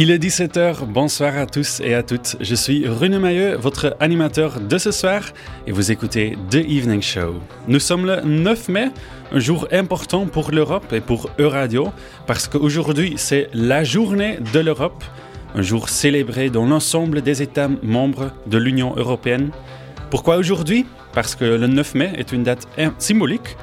Il 0.00 0.12
est 0.12 0.18
17h, 0.22 0.86
bonsoir 0.86 1.36
à 1.36 1.46
tous 1.46 1.80
et 1.80 1.92
à 1.92 2.04
toutes. 2.04 2.36
Je 2.40 2.54
suis 2.54 2.86
René 2.86 3.18
Mailleux, 3.18 3.56
votre 3.56 3.96
animateur 3.98 4.60
de 4.60 4.78
ce 4.78 4.92
soir, 4.92 5.24
et 5.66 5.72
vous 5.72 5.90
écoutez 5.90 6.38
The 6.52 6.54
Evening 6.54 7.02
Show. 7.02 7.34
Nous 7.66 7.80
sommes 7.80 8.06
le 8.06 8.20
9 8.20 8.68
mai, 8.68 8.90
un 9.32 9.40
jour 9.40 9.66
important 9.72 10.26
pour 10.26 10.52
l'Europe 10.52 10.92
et 10.92 11.00
pour 11.00 11.30
Euradio, 11.40 11.92
parce 12.28 12.46
qu'aujourd'hui 12.46 13.14
c'est 13.16 13.48
la 13.52 13.82
journée 13.82 14.38
de 14.54 14.60
l'Europe, 14.60 15.02
un 15.56 15.62
jour 15.62 15.88
célébré 15.88 16.48
dans 16.48 16.64
l'ensemble 16.64 17.20
des 17.20 17.42
États 17.42 17.68
membres 17.82 18.30
de 18.46 18.56
l'Union 18.56 18.94
européenne. 18.96 19.50
Pourquoi 20.10 20.36
aujourd'hui? 20.36 20.86
Parce 21.12 21.34
que 21.34 21.44
le 21.44 21.66
9 21.66 21.96
mai 21.96 22.12
est 22.16 22.30
une 22.30 22.44
date 22.44 22.68
symbolique 22.98 23.56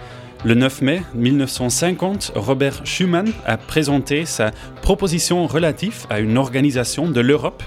le 0.46 0.54
9 0.54 0.82
mai 0.84 1.02
1950, 1.16 2.34
Robert 2.36 2.86
Schuman 2.86 3.26
a 3.48 3.58
présenté 3.58 4.26
sa 4.26 4.52
proposition 4.84 5.48
relative 5.48 6.06
à 6.12 6.20
une 6.20 6.38
organisation 6.38 7.10
de 7.10 7.20
l'Europe. 7.20 7.64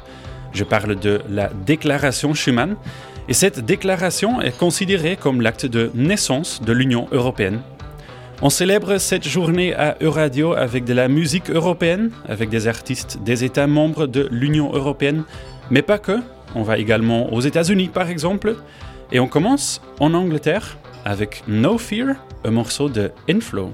Je 0.52 0.62
parle 0.62 0.94
de 0.94 1.20
la 1.28 1.50
déclaration 1.66 2.34
Schuman. 2.34 2.76
Et 3.28 3.34
cette 3.34 3.58
déclaration 3.58 4.40
est 4.40 4.56
considérée 4.56 5.16
comme 5.16 5.40
l'acte 5.40 5.66
de 5.66 5.90
naissance 5.94 6.62
de 6.62 6.72
l'Union 6.72 7.08
européenne. 7.10 7.60
On 8.42 8.48
célèbre 8.48 8.98
cette 8.98 9.26
journée 9.26 9.74
à 9.74 9.96
Euradio 10.00 10.52
avec 10.52 10.84
de 10.84 10.94
la 10.94 11.08
musique 11.08 11.50
européenne, 11.50 12.12
avec 12.28 12.48
des 12.48 12.68
artistes 12.68 13.18
des 13.24 13.42
États 13.42 13.66
membres 13.66 14.06
de 14.06 14.28
l'Union 14.30 14.72
européenne, 14.72 15.24
mais 15.68 15.82
pas 15.82 15.98
que. 15.98 16.20
On 16.54 16.62
va 16.62 16.78
également 16.78 17.32
aux 17.32 17.40
États-Unis 17.40 17.88
par 17.88 18.08
exemple. 18.08 18.54
Et 19.10 19.18
on 19.18 19.26
commence 19.26 19.80
en 19.98 20.14
Angleterre 20.14 20.78
avec 21.04 21.42
No 21.46 21.78
Fear 21.78 22.16
un 22.44 22.50
morceau 22.50 22.88
de 22.88 23.10
Inflow. 23.28 23.72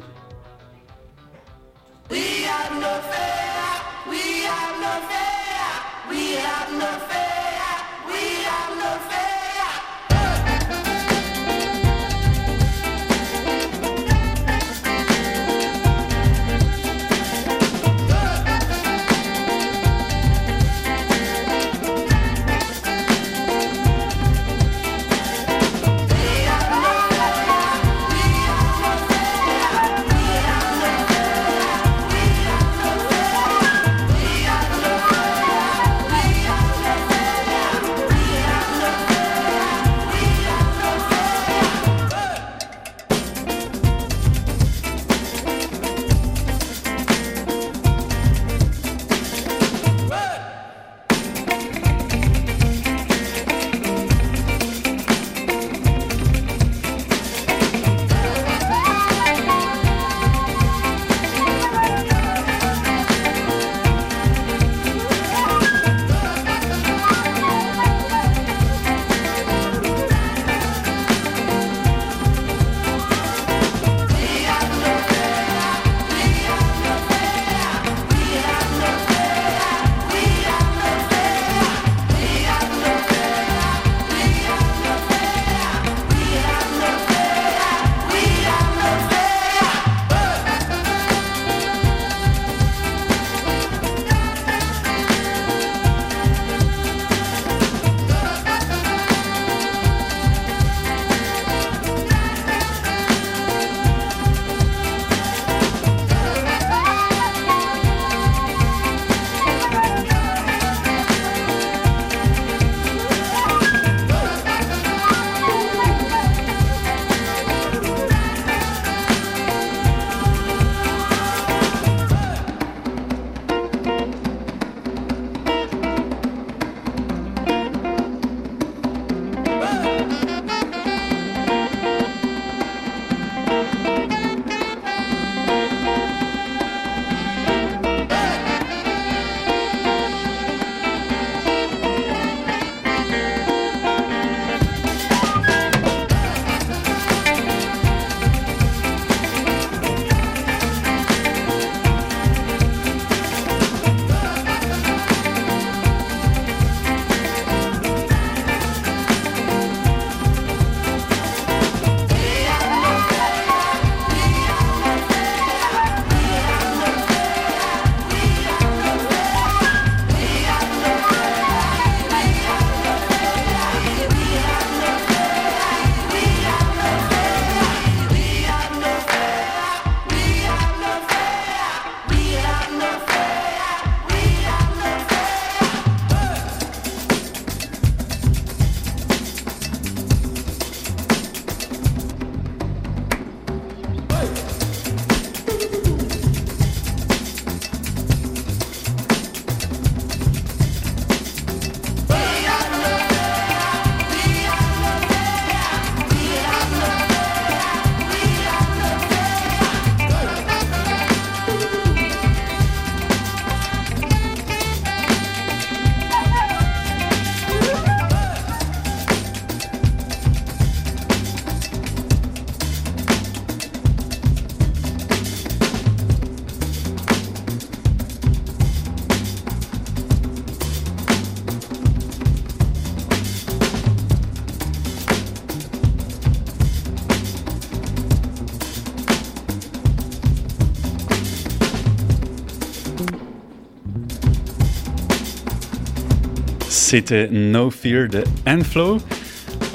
C'était 246.86 247.28
No 247.32 247.70
Fear 247.70 248.08
de 248.08 248.22
Enflow. 248.46 248.98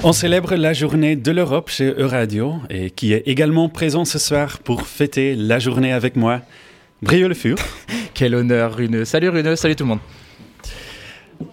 On 0.04 0.14
célèbre 0.14 0.54
la 0.56 0.74
journée 0.74 1.16
de 1.16 1.32
l'Europe 1.32 1.72
chez 1.72 1.92
Euradio 1.98 2.58
et 2.70 2.92
qui 2.92 3.14
est 3.14 3.24
également 3.26 3.68
présent 3.68 4.06
ce 4.06 4.20
soir 4.20 4.60
pour 4.60 4.86
fêter 4.86 5.34
la 5.36 5.58
journée 5.58 5.92
avec 5.92 6.16
moi, 6.16 6.42
Brio 7.02 7.28
Le 7.28 7.34
Fur. 7.34 7.58
Quel 8.14 8.36
honneur, 8.36 8.76
Rune. 8.76 9.06
Salut 9.06 9.30
Rune, 9.30 9.56
salut 9.56 9.76
tout 9.76 9.86
le 9.86 9.90
monde. 9.90 10.00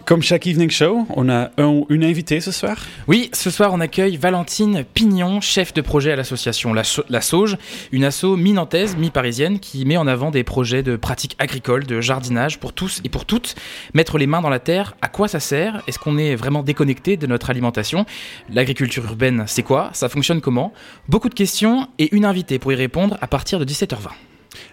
Comme 0.07 0.21
chaque 0.21 0.47
evening 0.47 0.69
show, 0.69 1.05
on 1.09 1.27
a 1.27 1.51
un 1.57 1.81
une 1.89 2.05
invitée 2.05 2.39
ce 2.39 2.49
soir. 2.49 2.77
Oui, 3.09 3.29
ce 3.33 3.49
soir 3.49 3.73
on 3.73 3.81
accueille 3.81 4.15
Valentine 4.15 4.85
Pignon, 4.93 5.41
chef 5.41 5.73
de 5.73 5.81
projet 5.81 6.13
à 6.13 6.15
l'association 6.15 6.73
La, 6.73 6.85
Sauge, 7.21 7.57
une 7.91 8.05
asso 8.05 8.37
mi-nantaise, 8.37 8.95
mi-parisienne 8.95 9.59
qui 9.59 9.83
met 9.83 9.97
en 9.97 10.07
avant 10.07 10.31
des 10.31 10.45
projets 10.45 10.81
de 10.81 10.95
pratiques 10.95 11.35
agricoles, 11.39 11.85
de 11.85 11.99
jardinage 11.99 12.57
pour 12.57 12.71
tous 12.71 13.01
et 13.03 13.09
pour 13.09 13.25
toutes. 13.25 13.55
Mettre 13.93 14.17
les 14.17 14.27
mains 14.27 14.39
dans 14.39 14.49
la 14.49 14.59
terre, 14.59 14.95
à 15.01 15.09
quoi 15.09 15.27
ça 15.27 15.41
sert? 15.41 15.83
Est-ce 15.89 15.99
qu'on 15.99 16.17
est 16.17 16.35
vraiment 16.35 16.63
déconnecté 16.63 17.17
de 17.17 17.27
notre 17.27 17.49
alimentation? 17.49 18.05
L'agriculture 18.49 19.03
urbaine, 19.03 19.43
c'est 19.45 19.63
quoi? 19.63 19.89
Ça 19.91 20.07
fonctionne 20.07 20.39
comment? 20.39 20.71
Beaucoup 21.09 21.27
de 21.27 21.35
questions 21.35 21.89
et 21.99 22.15
une 22.15 22.23
invitée 22.23 22.59
pour 22.59 22.71
y 22.71 22.75
répondre 22.75 23.17
à 23.19 23.27
partir 23.27 23.59
de 23.59 23.65
17h20. 23.65 24.11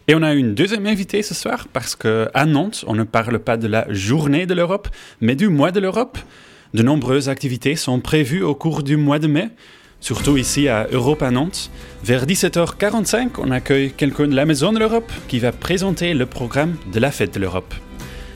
Et 0.08 0.14
on 0.14 0.22
a 0.22 0.34
une 0.34 0.54
deuxième 0.54 0.86
invitée 0.86 1.22
ce 1.22 1.34
soir 1.34 1.66
parce 1.72 1.96
qu'à 1.96 2.46
Nantes, 2.46 2.84
on 2.86 2.94
ne 2.94 3.04
parle 3.04 3.38
pas 3.38 3.56
de 3.56 3.66
la 3.66 3.86
journée 3.90 4.46
de 4.46 4.54
l'Europe, 4.54 4.88
mais 5.20 5.34
du 5.34 5.48
mois 5.48 5.70
de 5.70 5.80
l'Europe. 5.80 6.18
De 6.74 6.82
nombreuses 6.82 7.28
activités 7.28 7.76
sont 7.76 8.00
prévues 8.00 8.42
au 8.42 8.54
cours 8.54 8.82
du 8.82 8.96
mois 8.96 9.18
de 9.18 9.28
mai, 9.28 9.48
surtout 10.00 10.36
ici 10.36 10.68
à 10.68 10.88
Europe 10.90 11.22
à 11.22 11.30
Nantes. 11.30 11.70
Vers 12.02 12.26
17h45, 12.26 13.30
on 13.38 13.50
accueille 13.50 13.92
quelqu'un 13.92 14.26
de 14.26 14.34
la 14.34 14.44
Maison 14.44 14.72
de 14.72 14.78
l'Europe 14.78 15.12
qui 15.28 15.38
va 15.38 15.52
présenter 15.52 16.14
le 16.14 16.26
programme 16.26 16.76
de 16.92 17.00
la 17.00 17.10
fête 17.10 17.32
de 17.34 17.40
l'Europe. 17.40 17.74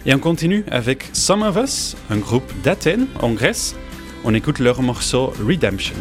Et 0.06 0.14
on 0.14 0.18
continue 0.18 0.64
avec 0.70 1.04
Some 1.12 1.42
of 1.42 1.56
Us, 1.56 1.96
un 2.10 2.16
groupe 2.16 2.50
d'Athènes 2.62 3.08
en 3.20 3.32
Grèce. 3.32 3.74
On 4.24 4.32
écoute 4.34 4.58
leur 4.58 4.82
morceau 4.82 5.32
Redemption. 5.44 5.96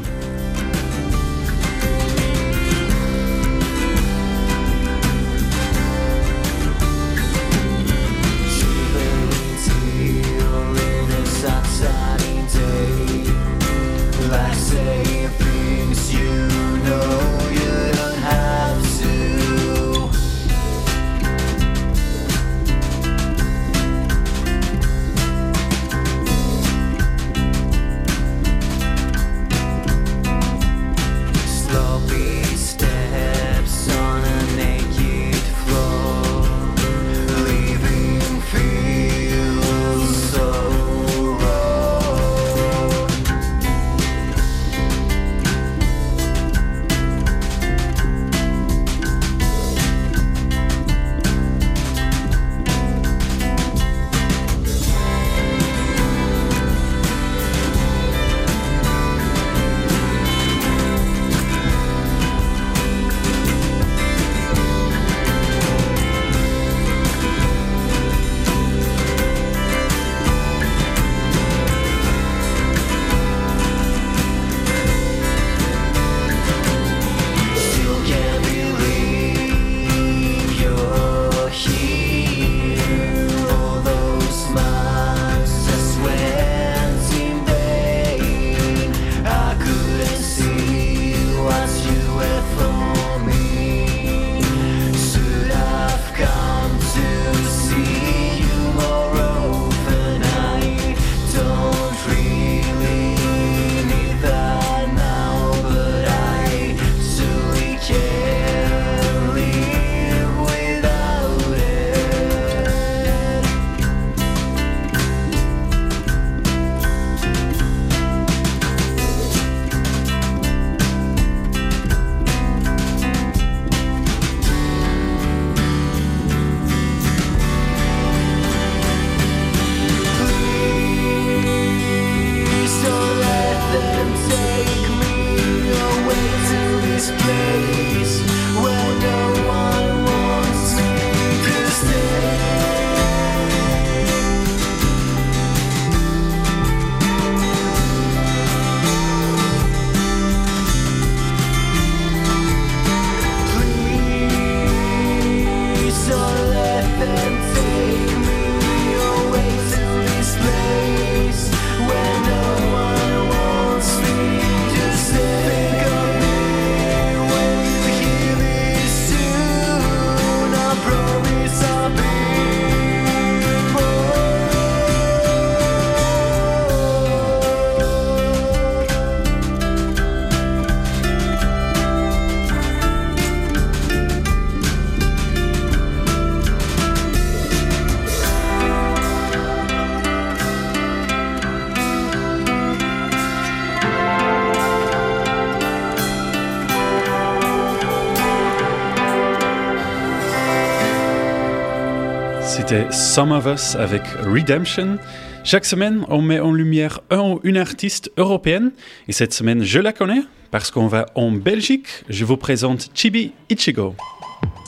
Some 203.17 203.31
of 203.31 203.47
Us 203.47 203.75
avec 203.75 204.03
Redemption. 204.31 204.99
Chaque 205.43 205.65
semaine, 205.65 206.05
on 206.07 206.21
met 206.21 206.39
en 206.39 206.53
lumière 206.53 206.99
un 207.09 207.31
ou 207.31 207.39
une 207.43 207.57
artiste 207.57 208.11
européenne. 208.15 208.73
Et 209.07 209.11
cette 209.11 209.33
semaine, 209.33 209.63
je 209.63 209.79
la 209.79 209.91
connais 209.91 210.21
parce 210.51 210.69
qu'on 210.69 210.85
va 210.85 211.07
en 211.15 211.31
Belgique. 211.31 211.87
Je 212.09 212.25
vous 212.25 212.37
présente 212.37 212.91
Chibi 212.93 213.31
Ichigo. 213.49 213.95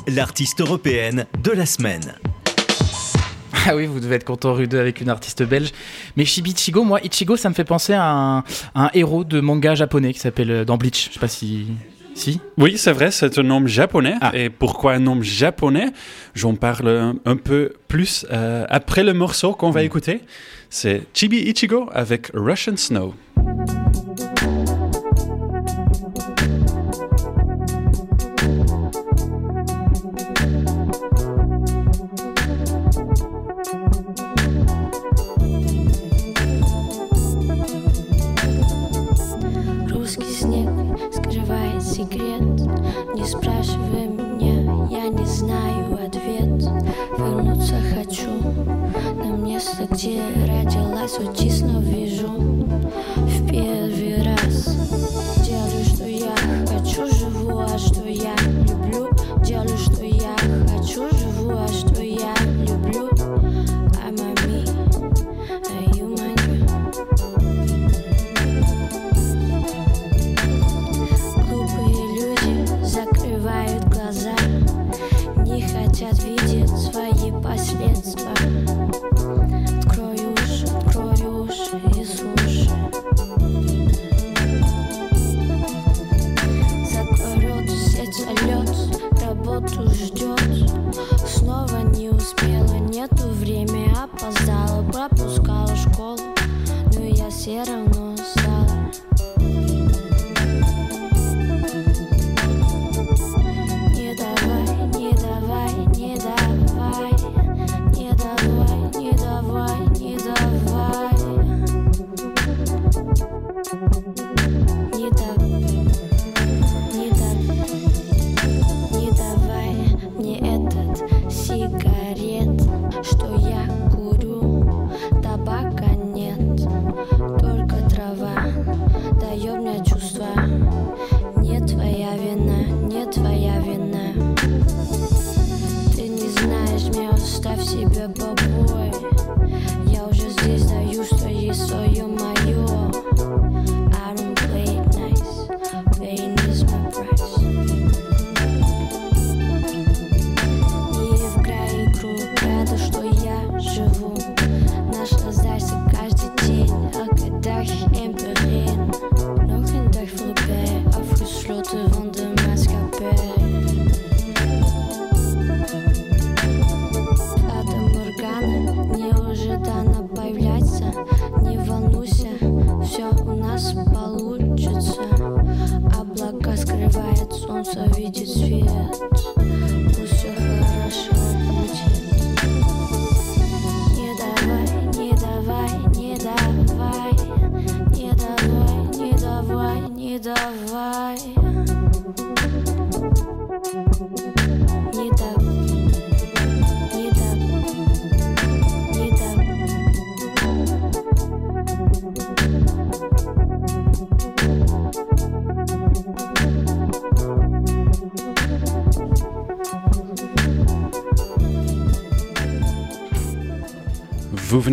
L'artiste 0.08 0.62
européenne 0.62 1.28
de 1.44 1.52
la 1.52 1.68
semaine. 1.68 2.16
Ah 3.68 3.76
oui, 3.76 3.86
vous 3.86 4.00
devez 4.00 4.16
être 4.16 4.26
content, 4.26 4.56
Rude, 4.56 4.74
avec 4.74 5.00
une 5.00 5.10
artiste 5.10 5.44
belge. 5.44 5.70
Mais 6.18 6.26
Chibi 6.26 6.50
Ichigo, 6.50 6.84
moi, 6.84 7.02
Ichigo, 7.04 7.36
ça 7.36 7.50
me 7.50 7.54
fait 7.54 7.66
penser 7.66 7.94
à 7.94 8.44
un, 8.74 8.90
héros 8.96 9.26
de 9.26 9.42
manga 9.42 9.76
japonais 9.76 10.12
qui 10.12 10.20
s'appelle 10.20 10.50
euh, 10.50 10.66
dans 10.66 10.78
Bleach. 10.78 11.10
Je 11.10 11.14
sais 11.14 11.20
pas 11.20 11.28
si 11.28 11.68
Si 12.14 12.40
Oui, 12.58 12.78
c'est 12.78 12.92
vrai, 12.92 13.12
c'est 13.12 13.38
un 13.38 13.44
nom 13.44 13.66
japonais. 13.66 14.16
Ah. 14.22 14.32
Et 14.34 14.50
pourquoi 14.50 14.94
un 14.94 15.00
nom 15.00 15.22
japonais? 15.22 15.88
J'en 16.36 16.56
parle 16.56 16.90
un, 16.90 17.16
un 17.26 17.36
peu 17.36 17.74
plus 17.88 18.26
euh, 18.32 18.66
après 18.70 19.04
le 19.04 19.14
morceau 19.14 19.54
qu'on 19.54 19.72
va 19.72 19.84
écouter. 19.84 20.22
C'est 20.70 21.04
Chibi 21.14 21.38
Ichigo 21.38 21.90
avec 21.94 22.32
Russian 22.34 22.78
Snow. 22.78 23.14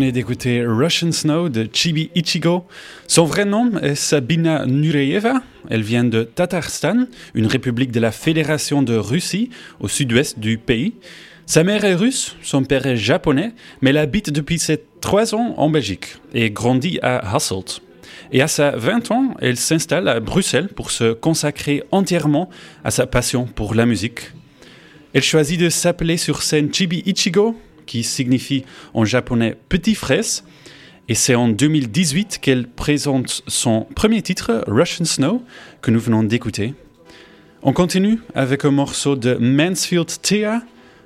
Venez 0.07 0.13
d'écouter 0.13 0.63
Russian 0.65 1.11
Snow 1.11 1.49
de 1.49 1.67
Chibi 1.73 2.11
Ichigo. 2.15 2.63
Son 3.07 3.25
vrai 3.25 3.43
nom 3.43 3.77
est 3.81 3.95
Sabina 3.95 4.65
Nureeva. 4.65 5.41
Elle 5.69 5.81
vient 5.81 6.05
de 6.05 6.23
Tatarstan, 6.23 7.07
une 7.33 7.45
république 7.45 7.91
de 7.91 7.99
la 7.99 8.13
Fédération 8.13 8.83
de 8.83 8.95
Russie, 8.95 9.49
au 9.81 9.89
sud-ouest 9.89 10.39
du 10.39 10.57
pays. 10.57 10.93
Sa 11.45 11.65
mère 11.65 11.83
est 11.83 11.95
russe, 11.95 12.37
son 12.41 12.63
père 12.63 12.85
est 12.85 12.95
japonais, 12.95 13.51
mais 13.81 13.89
elle 13.89 13.97
habite 13.97 14.29
depuis 14.29 14.59
ses 14.59 14.81
trois 15.01 15.35
ans 15.35 15.55
en 15.57 15.69
Belgique 15.69 16.15
et 16.33 16.51
grandit 16.51 16.99
à 17.01 17.35
Hasselt. 17.35 17.81
Et 18.31 18.41
à 18.41 18.47
sa 18.47 18.71
20 18.77 19.11
ans, 19.11 19.35
elle 19.41 19.57
s'installe 19.57 20.07
à 20.07 20.21
Bruxelles 20.21 20.69
pour 20.69 20.91
se 20.91 21.11
consacrer 21.11 21.83
entièrement 21.91 22.49
à 22.85 22.91
sa 22.91 23.07
passion 23.07 23.43
pour 23.43 23.75
la 23.75 23.85
musique. 23.85 24.21
Elle 25.13 25.23
choisit 25.23 25.59
de 25.59 25.67
s'appeler 25.67 26.15
sur 26.15 26.43
scène 26.43 26.73
Chibi 26.73 27.03
Ichigo, 27.05 27.57
qui 27.87 28.03
signifie 28.03 28.63
en 28.93 29.05
japonais 29.05 29.57
petit 29.69 29.95
fraise. 29.95 30.43
Et 31.09 31.15
c'est 31.15 31.35
en 31.35 31.47
2018 31.47 32.39
qu'elle 32.41 32.67
présente 32.67 33.41
son 33.47 33.87
premier 33.95 34.21
titre, 34.21 34.63
Russian 34.67 35.05
Snow, 35.05 35.41
que 35.81 35.89
nous 35.89 35.99
venons 35.99 36.21
d'écouter. 36.21 36.73
On 37.63 37.73
continue 37.73 38.19
avec 38.35 38.65
un 38.65 38.71
morceau 38.71 39.15
de 39.15 39.35
Mansfield 39.35 40.21
Thea, 40.21 40.61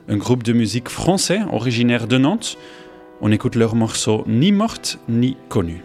un 0.10 0.18
groupe 0.18 0.44
de 0.44 0.54
musique 0.54 0.90
français 0.90 1.40
originaire 1.52 2.08
de 2.08 2.18
Nantes. 2.18 2.58
On 3.22 3.32
écoute 3.32 3.56
leur 3.56 3.76
morceau 3.76 4.24
Ni 4.28 4.52
morte 4.52 5.00
ni 5.08 5.38
connue. 5.48 5.84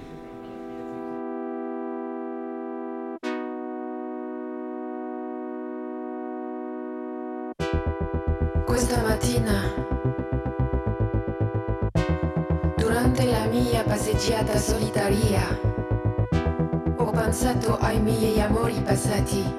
Pensato 17.47 17.79
ai 17.79 18.01
miei 18.01 18.41
amori 18.41 18.75
passati. 18.83 19.55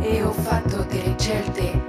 E 0.00 0.22
ho 0.22 0.32
fatto 0.32 0.82
delle 0.82 1.14
scelte 1.16 1.83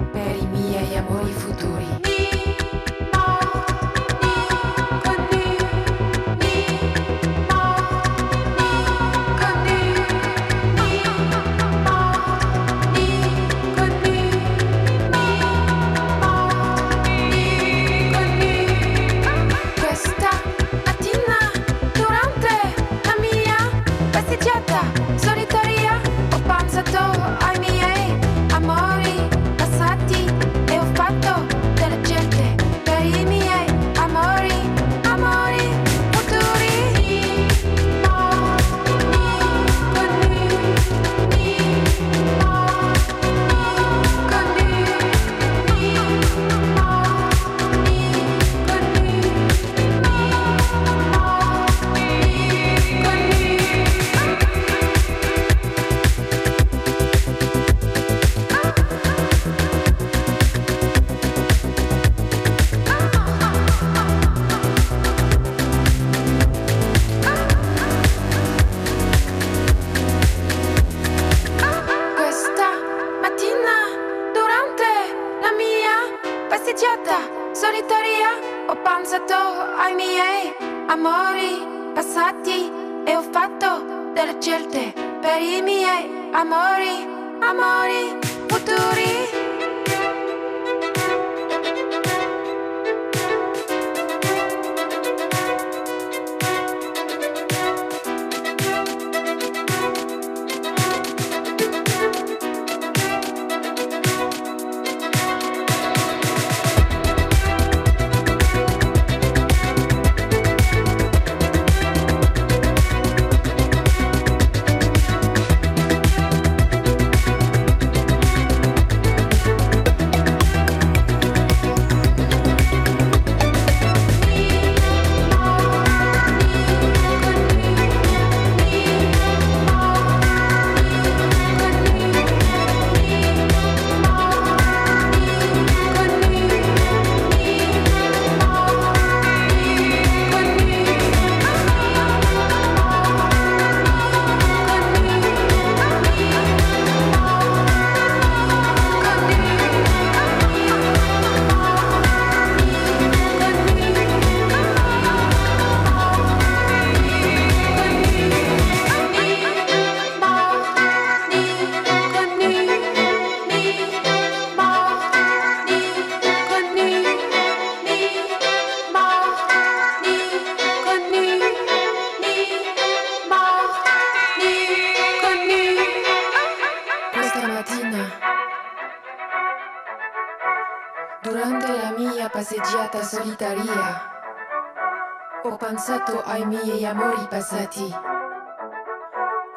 pensato 185.54 186.20
ai 186.24 186.44
miei 186.44 186.84
amori 186.84 187.24
passati 187.30 187.84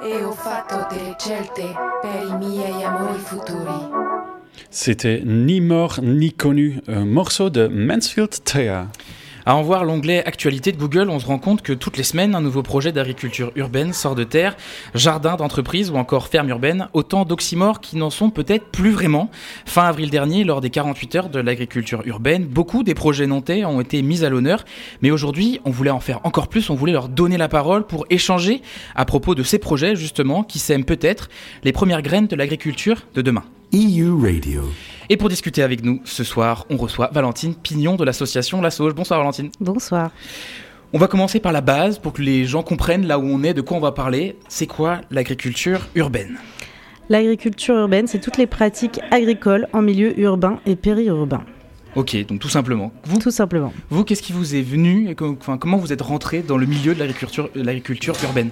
e 0.01 0.23
ho 0.23 0.31
fatto 0.31 0.85
delle 0.93 1.15
scelte 1.17 1.73
per 1.99 2.27
i 2.27 2.37
miei 2.37 2.83
amori 2.83 3.17
futuri. 3.17 3.89
C'était 4.69 5.21
Ni 5.23 5.59
mort 5.61 5.99
ni 5.99 6.31
connu, 6.31 6.79
un 6.87 7.05
morceau 7.05 7.49
de 7.49 7.67
Mansfield 7.67 8.43
Thea. 8.43 8.89
À 9.49 9.55
en 9.55 9.63
voir 9.63 9.83
l'onglet 9.83 10.23
Actualité 10.27 10.71
de 10.71 10.77
Google, 10.77 11.09
on 11.09 11.17
se 11.17 11.25
rend 11.25 11.39
compte 11.39 11.63
que 11.63 11.73
toutes 11.73 11.97
les 11.97 12.03
semaines, 12.03 12.35
un 12.35 12.41
nouveau 12.41 12.61
projet 12.61 12.91
d'agriculture 12.91 13.51
urbaine 13.55 13.93
sort 13.93 14.13
de 14.13 14.23
terre, 14.23 14.55
jardin 14.93 15.37
d'entreprise 15.37 15.89
ou 15.89 15.95
encore 15.95 16.27
ferme 16.27 16.49
urbaine, 16.49 16.87
autant 16.93 17.25
d'oxymores 17.25 17.81
qui 17.81 17.97
n'en 17.97 18.11
sont 18.11 18.29
peut-être 18.29 18.67
plus 18.67 18.91
vraiment. 18.91 19.31
Fin 19.65 19.85
avril 19.85 20.11
dernier, 20.11 20.43
lors 20.43 20.61
des 20.61 20.69
48 20.69 21.15
heures 21.15 21.29
de 21.29 21.39
l'agriculture 21.39 22.03
urbaine, 22.05 22.45
beaucoup 22.45 22.83
des 22.83 22.93
projets 22.93 23.25
nantais 23.25 23.65
ont 23.65 23.81
été 23.81 24.03
mis 24.03 24.23
à 24.23 24.29
l'honneur, 24.29 24.65
mais 25.01 25.09
aujourd'hui, 25.09 25.59
on 25.65 25.71
voulait 25.71 25.89
en 25.89 25.99
faire 25.99 26.19
encore 26.25 26.47
plus, 26.47 26.69
on 26.69 26.75
voulait 26.75 26.93
leur 26.93 27.09
donner 27.09 27.37
la 27.37 27.47
parole 27.47 27.87
pour 27.87 28.05
échanger 28.11 28.61
à 28.93 29.05
propos 29.05 29.33
de 29.33 29.41
ces 29.41 29.57
projets 29.57 29.95
justement 29.95 30.43
qui 30.43 30.59
sèment 30.59 30.85
peut-être 30.85 31.27
les 31.63 31.71
premières 31.71 32.03
graines 32.03 32.27
de 32.27 32.35
l'agriculture 32.35 33.07
de 33.15 33.23
demain. 33.23 33.45
EU 33.71 34.19
Radio. 34.19 34.63
Et 35.09 35.17
pour 35.17 35.29
discuter 35.29 35.61
avec 35.61 35.83
nous 35.83 36.01
ce 36.03 36.23
soir, 36.23 36.65
on 36.71 36.77
reçoit 36.77 37.11
Valentine 37.13 37.53
Pignon 37.53 37.97
de 37.97 38.03
l'association 38.03 38.61
La 38.61 38.71
Sauge. 38.71 38.95
Bonsoir 38.95 39.19
Valentine. 39.19 39.51
Bonsoir. 39.59 40.09
On 40.91 40.97
va 40.97 41.07
commencer 41.07 41.39
par 41.39 41.51
la 41.51 41.61
base 41.61 41.99
pour 41.99 42.13
que 42.13 42.23
les 42.23 42.45
gens 42.45 42.63
comprennent 42.63 43.05
là 43.05 43.19
où 43.19 43.25
on 43.25 43.43
est, 43.43 43.53
de 43.53 43.61
quoi 43.61 43.77
on 43.77 43.79
va 43.79 43.91
parler. 43.91 44.37
C'est 44.47 44.65
quoi 44.65 45.01
l'agriculture 45.11 45.87
urbaine? 45.93 46.39
L'agriculture 47.09 47.75
urbaine, 47.75 48.07
c'est 48.07 48.19
toutes 48.19 48.37
les 48.37 48.47
pratiques 48.47 48.99
agricoles 49.11 49.67
en 49.71 49.83
milieu 49.83 50.19
urbain 50.19 50.59
et 50.65 50.75
périurbain. 50.75 51.43
Ok, 51.95 52.15
donc 52.27 52.39
tout 52.39 52.49
simplement. 52.49 52.91
Vous, 53.05 53.19
tout 53.19 53.31
simplement. 53.31 53.73
Vous, 53.89 54.03
qu'est-ce 54.03 54.21
qui 54.21 54.31
vous 54.31 54.55
est 54.55 54.61
venu 54.61 55.09
et 55.09 55.15
comment 55.15 55.77
vous 55.77 55.91
êtes 55.91 56.01
rentré 56.01 56.41
dans 56.41 56.57
le 56.57 56.67
milieu 56.67 56.93
de 56.93 56.99
l'agriculture, 56.99 57.49
l'agriculture 57.55 58.15
urbaine? 58.23 58.51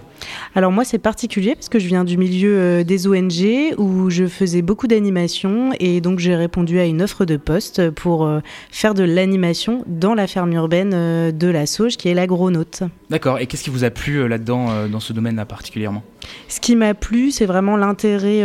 Alors 0.56 0.71
moi, 0.71 0.84
c'est 0.84 0.97
particulier 0.97 1.54
parce 1.54 1.69
que 1.69 1.78
je 1.78 1.88
viens 1.88 2.04
du 2.04 2.17
milieu 2.17 2.58
euh, 2.58 2.84
des 2.84 3.08
ONG 3.08 3.76
où 3.78 4.10
je 4.10 4.26
faisais 4.26 4.62
beaucoup 4.62 4.88
d'animation 4.88 5.71
et 5.80 6.02
donc 6.02 6.19
j'ai 6.19 6.36
répondu 6.36 6.80
à 6.80 6.86
une 6.86 7.02
offre 7.02 7.26
de 7.26 7.38
poste 7.38 7.91
pour 7.91 8.26
euh, 8.26 8.39
faire 8.71 8.95
de 8.95 9.04
l'animation 9.04 9.84
dans 9.86 10.15
la 10.15 10.26
ferme 10.26 10.54
urbaine 10.54 10.91
euh, 10.93 11.32
de 11.32 11.47
la 11.47 11.67
Sauge, 11.67 11.97
qui 11.97 12.10
est 12.10 12.15
l'agronaute. 12.15 12.84
D'accord. 13.10 13.39
Et 13.39 13.45
qu'est-ce 13.45 13.63
qui 13.63 13.69
vous 13.69 13.84
a 13.84 13.91
plu 13.91 14.28
là-dedans, 14.28 14.88
dans 14.88 15.00
ce 15.00 15.13
domaine-là 15.13 15.45
particulièrement? 15.45 16.04
Ce 16.47 16.60
qui 16.60 16.75
m'a 16.75 16.93
plu, 16.93 17.32
c'est 17.32 17.45
vraiment 17.45 17.77
l'intérêt 17.77 18.43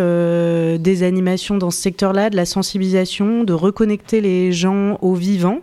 des 0.79 1.03
animations 1.03 1.57
dans 1.57 1.71
ce 1.71 1.81
secteur-là, 1.81 2.31
de 2.31 2.37
la 2.37 2.45
sensibilisation, 2.45 3.45
de 3.45 3.53
reconnecter 3.53 4.21
les 4.21 4.53
gens 4.53 4.99
au 5.01 5.15
vivant, 5.15 5.61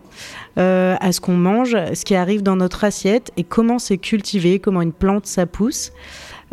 euh, 0.58 0.96
à 1.00 1.12
ce 1.12 1.20
qu'on 1.20 1.36
mange, 1.36 1.76
ce 1.94 2.04
qui 2.04 2.16
arrive 2.16 2.42
dans 2.42 2.56
notre 2.56 2.82
assiette 2.82 3.30
et 3.36 3.44
comment 3.44 3.78
c'est 3.78 3.98
cultivé, 3.98 4.58
comment 4.58 4.82
une 4.82 4.92
plante 4.92 5.26
ça 5.26 5.46
pousse. 5.46 5.92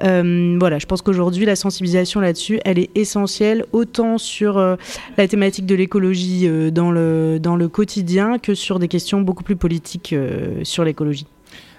Euh, 0.04 0.56
voilà, 0.60 0.78
je 0.78 0.86
pense 0.86 1.02
qu'aujourd'hui, 1.02 1.46
la 1.46 1.56
sensibilisation 1.56 2.20
là-dessus, 2.20 2.60
elle 2.64 2.78
est 2.78 2.92
essentielle, 2.96 3.66
autant 3.72 4.20
sur 4.20 4.60
euh, 4.60 4.76
la 5.18 5.28
thématique 5.28 5.66
de 5.66 5.74
l'écologie 5.74 6.48
dans, 6.72 6.92
le, 6.92 7.40
dans 7.40 7.56
le 7.56 7.68
quotidien 7.68 8.38
que 8.38 8.54
sur 8.54 8.78
des 8.78 8.88
questions 8.88 9.22
beaucoup 9.22 9.44
plus 9.44 9.56
politiques 9.56 10.14
sur 10.62 10.84
l'écologie. 10.84 11.26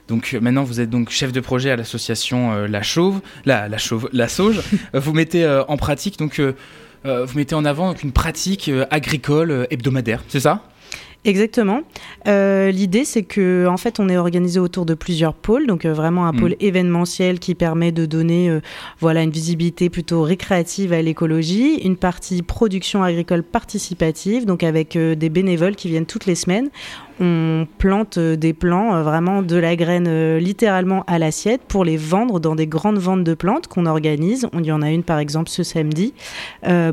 Donc 0.08 0.36
maintenant, 0.40 0.64
vous 0.64 0.80
êtes 0.80 0.90
donc 0.90 1.10
chef 1.10 1.32
de 1.32 1.40
projet 1.40 1.70
à 1.70 1.76
l'association 1.76 2.66
La 2.66 2.82
Chauve, 2.82 3.20
la, 3.44 3.68
la 3.68 3.78
Chauve, 3.78 4.08
la 4.12 4.28
Sauge. 4.28 4.60
vous 4.94 5.12
mettez 5.12 5.46
en 5.68 5.76
pratique 5.76 6.18
donc. 6.18 6.40
vous 7.04 7.34
mettez 7.36 7.54
en 7.54 7.64
avant 7.64 7.94
une 8.02 8.12
pratique 8.12 8.70
agricole 8.90 9.66
hebdomadaire, 9.70 10.22
c'est 10.28 10.40
ça? 10.40 10.64
Exactement. 11.24 11.82
Euh, 12.28 12.70
l'idée, 12.70 13.04
c'est 13.04 13.24
que 13.24 13.66
en 13.68 13.76
fait, 13.76 13.98
on 13.98 14.08
est 14.08 14.16
organisé 14.16 14.60
autour 14.60 14.86
de 14.86 14.94
plusieurs 14.94 15.34
pôles, 15.34 15.66
donc 15.66 15.84
euh, 15.84 15.92
vraiment 15.92 16.26
un 16.26 16.32
pôle 16.32 16.52
mm. 16.52 16.60
événementiel 16.60 17.38
qui 17.40 17.54
permet 17.56 17.90
de 17.90 18.06
donner, 18.06 18.48
euh, 18.48 18.60
voilà, 19.00 19.22
une 19.22 19.30
visibilité 19.30 19.90
plutôt 19.90 20.22
récréative 20.22 20.92
à 20.92 21.02
l'écologie, 21.02 21.80
une 21.84 21.96
partie 21.96 22.42
production 22.42 23.02
agricole 23.02 23.42
participative, 23.42 24.46
donc 24.46 24.62
avec 24.62 24.96
des 24.96 25.28
bénévoles 25.28 25.74
qui 25.74 25.88
viennent 25.88 26.06
toutes 26.06 26.26
les 26.26 26.36
semaines 26.36 26.70
on 27.20 27.66
plante 27.78 28.18
euh, 28.18 28.36
des 28.36 28.52
plants, 28.52 28.94
euh, 28.94 29.02
vraiment 29.02 29.42
de 29.42 29.56
la 29.56 29.76
graine 29.76 30.06
euh, 30.08 30.38
littéralement 30.38 31.04
à 31.06 31.18
l'assiette 31.18 31.62
pour 31.66 31.84
les 31.84 31.96
vendre 31.96 32.40
dans 32.40 32.54
des 32.54 32.66
grandes 32.66 32.98
ventes 32.98 33.24
de 33.24 33.34
plantes 33.34 33.66
qu'on 33.66 33.86
organise. 33.86 34.46
On 34.52 34.62
y 34.62 34.70
en 34.70 34.82
a 34.82 34.90
une 34.90 35.02
par 35.02 35.18
exemple 35.18 35.50
ce 35.50 35.62
samedi 35.62 36.14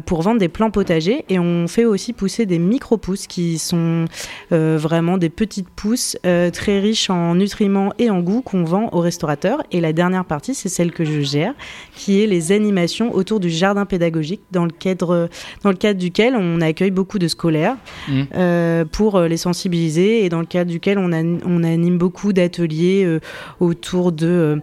pour 0.06 0.22
vendre 0.22 0.40
des 0.40 0.48
plants 0.48 0.72
potagers 0.72 1.26
et 1.30 1.40
on 1.40 1.68
fait 1.68 1.86
aussi 1.86 2.14
pousser 2.14 2.46
des 2.46 2.60
micro-pousses 2.60 3.28
qui 3.28 3.58
sont 3.58 4.06
vraiment 4.52 5.18
des 5.18 5.30
petites 5.30 5.70
pousses 5.70 6.18
très 6.22 6.80
riches 6.80 7.10
en 7.10 7.36
nutriments 7.36 7.94
et 8.00 8.10
en 8.10 8.22
goût 8.22 8.42
qu'on 8.42 8.64
vend 8.64 8.90
aux 8.92 9.00
restaurateurs. 9.00 9.64
Et 9.72 9.82
la 9.82 9.94
dernière 9.94 10.26
partie, 10.26 10.56
c'est 10.56 10.70
celle 10.70 10.92
que 10.92 11.04
je 11.04 11.22
gère, 11.22 11.54
qui 11.96 12.22
est 12.22 12.28
les 12.28 12.52
animations 12.52 13.14
autour 13.14 13.40
du 13.40 13.50
jardin 13.50 13.86
pédagogique 13.86 14.42
dans 14.52 14.66
le 14.66 14.72
cadre, 14.72 15.30
dans 15.64 15.70
le 15.70 15.78
cadre 15.78 16.00
duquel 16.00 16.36
on 16.36 16.62
accueille 16.62 16.92
beaucoup 16.92 17.20
de 17.20 17.28
scolaires 17.28 17.76
mmh. 18.08 18.86
pour 18.92 19.20
les 19.22 19.38
sensibiliser 19.38 20.15
et 20.24 20.30
dans 20.30 20.40
le 20.40 20.46
cadre 20.46 20.72
duquel 20.72 20.98
on, 20.98 21.12
anime 21.12 21.98
beaucoup 21.98 22.34
d'ateliers 22.34 23.04
euh, 23.06 23.20
autour 23.60 24.12
de 24.12 24.28
euh, 24.28 24.58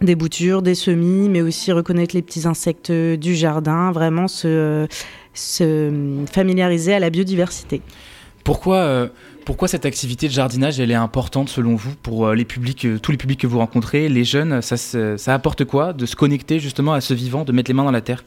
des 0.00 0.14
boutures, 0.14 0.62
des 0.62 0.76
semis, 0.76 1.28
mais 1.28 1.40
aussi 1.40 1.72
reconnaître 1.72 2.14
les 2.14 2.22
petits 2.22 2.46
insectes 2.46 2.92
du 2.92 3.34
jardin, 3.34 3.90
vraiment 3.90 4.28
se, 4.28 4.86
familiariser 6.30 6.94
à 6.94 7.00
la 7.00 7.10
biodiversité. 7.10 7.82
Pourquoi, 8.44 8.76
euh, 8.76 9.08
pourquoi 9.44 9.66
cette 9.66 9.86
activité 9.86 10.28
de 10.28 10.32
jardinage 10.32 10.78
elle 10.78 10.92
est 10.92 10.94
importante 10.94 11.48
selon 11.48 11.74
vous 11.74 11.94
pour 12.00 12.32
les 12.32 12.44
publics, 12.44 12.86
tous 13.02 13.10
les 13.10 13.18
publics 13.18 13.40
que 13.40 13.48
vous 13.48 13.58
rencontrez, 13.58 14.08
les 14.08 14.22
jeunes 14.22 14.62
ça, 14.62 14.76
ça 14.76 15.34
apporte 15.34 15.64
quoi 15.64 15.92
de 15.92 16.06
se 16.06 16.14
connecter 16.14 16.60
justement 16.60 16.92
à 16.92 17.00
ce 17.00 17.12
vivant, 17.12 17.44
de 17.44 17.50
mettre 17.50 17.68
les 17.68 17.74
mains 17.74 17.84
dans 17.84 17.90
la 17.90 18.00
terre? 18.00 18.22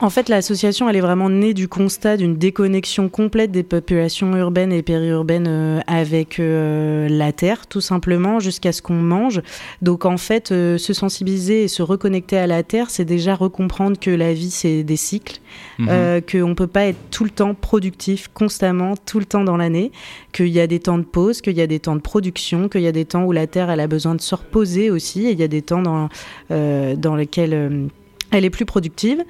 En 0.00 0.10
fait, 0.10 0.28
l'association, 0.28 0.88
elle 0.88 0.96
est 0.96 1.00
vraiment 1.00 1.30
née 1.30 1.54
du 1.54 1.68
constat 1.68 2.16
d'une 2.16 2.36
déconnexion 2.36 3.08
complète 3.08 3.52
des 3.52 3.62
populations 3.62 4.36
urbaines 4.36 4.72
et 4.72 4.82
périurbaines 4.82 5.46
euh, 5.48 5.80
avec 5.86 6.40
euh, 6.40 7.08
la 7.08 7.32
terre, 7.32 7.68
tout 7.68 7.80
simplement, 7.80 8.40
jusqu'à 8.40 8.72
ce 8.72 8.82
qu'on 8.82 8.94
mange. 8.94 9.40
Donc, 9.82 10.04
en 10.04 10.16
fait, 10.16 10.50
euh, 10.50 10.78
se 10.78 10.92
sensibiliser 10.92 11.62
et 11.62 11.68
se 11.68 11.82
reconnecter 11.82 12.36
à 12.36 12.46
la 12.48 12.64
terre, 12.64 12.90
c'est 12.90 13.04
déjà 13.04 13.36
recomprendre 13.36 13.98
que 13.98 14.10
la 14.10 14.32
vie, 14.32 14.50
c'est 14.50 14.82
des 14.82 14.96
cycles, 14.96 15.40
Mhm. 15.78 16.20
qu'on 16.30 16.48
ne 16.48 16.54
peut 16.54 16.66
pas 16.66 16.86
être 16.86 16.98
tout 17.10 17.22
le 17.24 17.30
temps 17.30 17.54
productif, 17.54 18.28
constamment, 18.34 18.94
tout 18.96 19.20
le 19.20 19.24
temps 19.24 19.44
dans 19.44 19.56
l'année, 19.56 19.92
qu'il 20.32 20.48
y 20.48 20.58
a 20.58 20.66
des 20.66 20.80
temps 20.80 20.98
de 20.98 21.04
pause, 21.04 21.40
qu'il 21.40 21.56
y 21.56 21.60
a 21.60 21.68
des 21.68 21.78
temps 21.78 21.94
de 21.94 22.00
production, 22.00 22.68
qu'il 22.68 22.80
y 22.80 22.88
a 22.88 22.92
des 22.92 23.04
temps 23.04 23.24
où 23.24 23.32
la 23.32 23.46
terre, 23.46 23.70
elle 23.70 23.80
a 23.80 23.86
besoin 23.86 24.16
de 24.16 24.20
se 24.20 24.34
reposer 24.34 24.90
aussi, 24.90 25.26
et 25.26 25.30
il 25.30 25.38
y 25.38 25.44
a 25.44 25.48
des 25.48 25.62
temps 25.62 25.82
dans, 25.82 26.08
dans 26.50 27.14
lesquels 27.16 27.88
elle 28.34 28.44
est 28.44 28.50
plus 28.50 28.64
productive. 28.64 29.22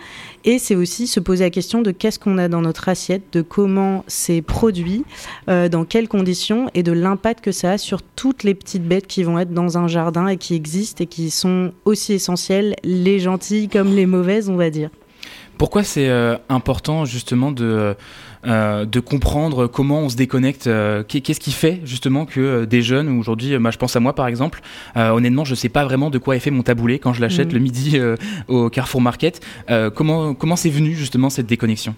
Et 0.45 0.59
c'est 0.59 0.75
aussi 0.75 1.07
se 1.07 1.21
poser 1.21 1.45
la 1.45 1.51
question 1.51 1.83
de 1.83 1.91
qu'est-ce 1.91 2.19
qu'on 2.19 2.39
a 2.39 2.49
dans 2.49 2.61
notre 2.61 2.89
assiette, 2.89 3.23
de 3.33 3.43
comment 3.43 4.05
c'est 4.07 4.43
produit, 4.43 5.05
euh, 5.49 5.69
dans 5.69 5.85
quelles 5.85 6.09
conditions, 6.09 6.69
et 6.75 6.83
de 6.83 6.93
l'impact 6.93 7.45
que 7.45 7.53
ça 7.53 7.73
a 7.73 7.79
sur 7.79 8.03
toutes 8.03 8.43
les 8.43 8.55
petites 8.55 8.87
bêtes 8.87 9.07
qui 9.07 9.23
vont 9.23 9.39
être 9.39 9.53
dans 9.53 9.79
un 9.79 9.89
jardin 9.89 10.27
et 10.29 10.37
qui 10.37 10.55
existent 10.55 11.03
et 11.05 11.07
qui 11.07 11.31
sont 11.31 11.73
aussi 11.85 12.15
essentielles, 12.15 12.77
les 12.83 13.21
gentilles 13.21 13.69
comme 13.69 13.95
les 13.95 14.07
mauvaises, 14.07 14.49
on 14.49 14.57
va 14.57 14.71
dire. 14.71 14.91
Pourquoi 15.59 15.85
c'est 15.85 16.09
euh, 16.09 16.37
important 16.49 17.05
justement 17.05 17.53
de, 17.53 17.95
euh, 18.47 18.85
de 18.85 19.01
comprendre 19.01 19.67
comment 19.67 20.01
on 20.01 20.09
se 20.09 20.17
déconnecte 20.17 20.67
euh, 20.67 21.03
qu'est- 21.07 21.21
Qu'est-ce 21.21 21.41
qui 21.41 21.53
fait 21.53 21.81
justement 21.85 22.27
que 22.27 22.41
euh, 22.41 22.67
des 22.67 22.83
jeunes, 22.83 23.09
ou 23.09 23.19
aujourd'hui, 23.21 23.55
euh, 23.55 23.59
bah, 23.59 23.71
je 23.71 23.79
pense 23.79 23.97
à 23.97 24.01
moi 24.01 24.15
par 24.15 24.27
exemple, 24.27 24.61
euh, 24.97 25.11
honnêtement, 25.11 25.45
je 25.45 25.55
sais 25.55 25.69
pas 25.69 25.85
vraiment 25.85 26.11
de 26.11 26.19
quoi 26.19 26.37
est 26.37 26.41
fait 26.41 26.51
mon 26.51 26.63
taboulé 26.63 26.99
quand 26.99 27.13
je 27.13 27.21
l'achète 27.21 27.49
Mhm. 27.49 27.55
le 27.55 27.61
midi 27.61 27.91
euh, 27.99 28.17
au 28.49 28.69
Carrefour 28.71 29.01
Market. 29.01 29.41
Euh, 29.71 29.91
comment 29.91 30.35
comment 30.35 30.57
c'est 30.57 30.71
venu 30.71 30.95
justement 30.95 31.31
cette 31.31 31.47
déconnexion? 31.47 31.95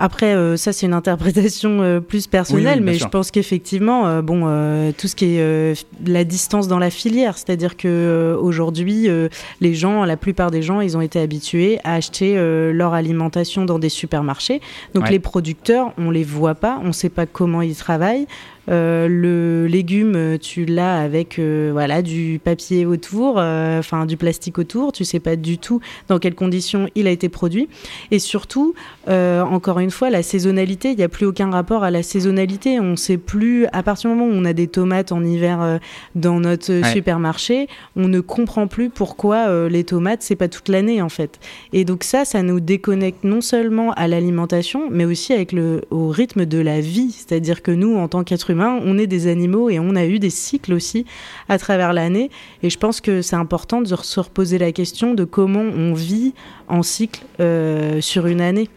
Après, 0.00 0.34
euh, 0.34 0.56
ça 0.56 0.72
c'est 0.72 0.86
une 0.86 0.94
interprétation 0.94 1.80
euh, 1.82 1.98
plus 2.00 2.26
personnelle, 2.28 2.64
Oui, 2.64 2.70
oui, 2.78 2.82
bien 2.84 2.92
mais 2.92 2.98
sûr. 2.98 3.06
je 3.06 3.10
pense 3.10 3.30
qu'effectivement, 3.32 4.06
euh, 4.06 4.22
bon, 4.22 4.42
euh, 4.46 4.92
tout 4.96 5.08
ce 5.08 5.16
qui 5.16 5.24
est 5.36 5.40
euh, 5.40 5.74
la 6.06 6.22
distance 6.24 6.68
dans 6.68 6.78
la 6.78 6.90
filière, 6.90 7.36
c'est-à-dire 7.36 7.76
que 7.76 7.88
euh, 7.88 8.36
aujourd'hui, 8.38 9.08
euh, 9.08 9.28
les 9.60 9.74
gens, 9.74 10.04
la 10.04 10.16
plupart 10.16 10.50
des 10.52 10.62
gens, 10.62 10.80
ils 10.80 10.96
ont 10.96 11.00
été 11.00 11.18
habitués 11.20 11.78
à 11.82 11.94
acheter 11.94 12.34
euh, 12.38 12.72
leur 12.72 12.94
alimentation 12.94 13.64
dans 13.64 13.78
des 13.80 13.88
supermarchés. 13.88 14.60
Donc 14.94 15.04
Ouais. 15.04 15.10
les 15.10 15.18
producteurs, 15.18 15.92
on 15.98 16.10
les 16.10 16.24
voit 16.24 16.54
pas, 16.54 16.80
on 16.84 16.92
sait 16.92 17.08
pas 17.08 17.26
comment 17.26 17.62
ils 17.62 17.74
travaillent. 17.76 18.26
Euh, 18.68 19.08
le 19.08 19.66
légume, 19.66 20.38
tu 20.38 20.64
l'as 20.64 20.98
avec 21.00 21.38
euh, 21.38 21.70
voilà 21.72 22.02
du 22.02 22.40
papier 22.42 22.84
autour, 22.86 23.36
euh, 23.38 23.78
enfin 23.78 24.06
du 24.06 24.16
plastique 24.16 24.58
autour. 24.58 24.92
Tu 24.92 25.04
sais 25.04 25.20
pas 25.20 25.36
du 25.36 25.58
tout 25.58 25.80
dans 26.08 26.18
quelles 26.18 26.34
conditions 26.34 26.88
il 26.94 27.06
a 27.06 27.10
été 27.10 27.28
produit. 27.28 27.68
Et 28.10 28.18
surtout, 28.18 28.74
encore 29.06 29.78
une 29.78 29.90
fois, 29.90 30.10
la 30.10 30.22
saisonnalité, 30.22 30.90
il 30.90 30.96
n'y 30.96 31.02
a 31.02 31.08
plus 31.08 31.26
aucun 31.26 31.50
rapport 31.50 31.82
à 31.84 31.90
la 31.90 32.02
saisonnalité. 32.02 32.78
On 32.80 32.96
sait 32.96 33.16
plus, 33.16 33.66
à 33.72 33.82
partir 33.82 34.10
du 34.10 34.16
moment 34.16 34.30
où 34.30 34.36
on 34.36 34.44
a 34.44 34.52
des 34.52 34.66
tomates 34.66 35.12
en 35.12 35.24
hiver 35.24 35.78
dans 36.14 36.40
notre 36.40 36.68
Ouais. 36.68 36.92
supermarché, 36.92 37.66
on 37.96 38.08
ne 38.08 38.20
comprend 38.20 38.66
plus 38.66 38.90
pourquoi 38.90 39.68
les 39.68 39.84
tomates, 39.84 40.22
c'est 40.22 40.36
pas 40.36 40.48
toute 40.48 40.68
l'année 40.68 41.00
en 41.00 41.08
fait. 41.08 41.38
Et 41.72 41.84
donc 41.84 42.04
ça, 42.04 42.24
ça 42.24 42.42
nous 42.42 42.60
déconnecte 42.60 43.24
non 43.24 43.40
seulement 43.40 43.92
à 43.92 44.06
l'alimentation, 44.08 44.88
mais 44.90 45.04
aussi 45.04 45.32
avec 45.32 45.52
le, 45.52 45.82
au 45.90 46.08
rythme 46.08 46.44
de 46.44 46.58
la 46.58 46.80
vie. 46.80 47.10
C'est-à-dire 47.12 47.62
que 47.62 47.70
nous, 47.70 47.96
en 47.96 48.08
tant 48.08 48.24
qu'êtres 48.24 48.50
humains, 48.50 48.57
on 48.66 48.98
est 48.98 49.06
des 49.06 49.26
animaux 49.26 49.70
et 49.70 49.78
on 49.78 49.94
a 49.96 50.04
eu 50.06 50.18
des 50.18 50.30
cycles 50.30 50.72
aussi 50.72 51.06
à 51.48 51.58
travers 51.58 51.92
l'année. 51.92 52.30
Et 52.62 52.70
je 52.70 52.78
pense 52.78 53.00
que 53.00 53.22
c'est 53.22 53.36
important 53.36 53.80
de 53.80 53.86
se 53.86 54.20
reposer 54.20 54.58
la 54.58 54.72
question 54.72 55.14
de 55.14 55.24
comment 55.24 55.60
on 55.60 55.94
vit 55.94 56.34
en 56.68 56.82
cycle 56.82 57.22
euh, 57.40 58.00
sur 58.00 58.26
une 58.26 58.40
année. 58.40 58.68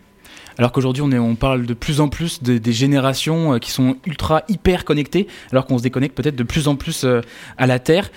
Alors 0.57 0.71
qu'aujourd'hui, 0.71 1.01
on, 1.01 1.11
on 1.11 1.35
parle 1.35 1.65
de 1.65 1.73
plus 1.73 2.01
en 2.01 2.09
plus 2.09 2.43
de- 2.43 2.57
des 2.57 2.73
générations 2.73 3.53
euh, 3.53 3.57
qui 3.57 3.71
sont 3.71 3.95
ultra 4.05 4.43
hyper 4.49 4.85
connectées, 4.85 5.27
alors 5.51 5.65
qu'on 5.65 5.77
se 5.77 5.83
déconnecte 5.83 6.15
peut-être 6.15 6.35
de 6.35 6.43
plus 6.43 6.67
en 6.67 6.75
plus 6.75 7.03
euh, 7.03 7.21
à 7.57 7.67
la 7.67 7.79
Terre. 7.79 8.11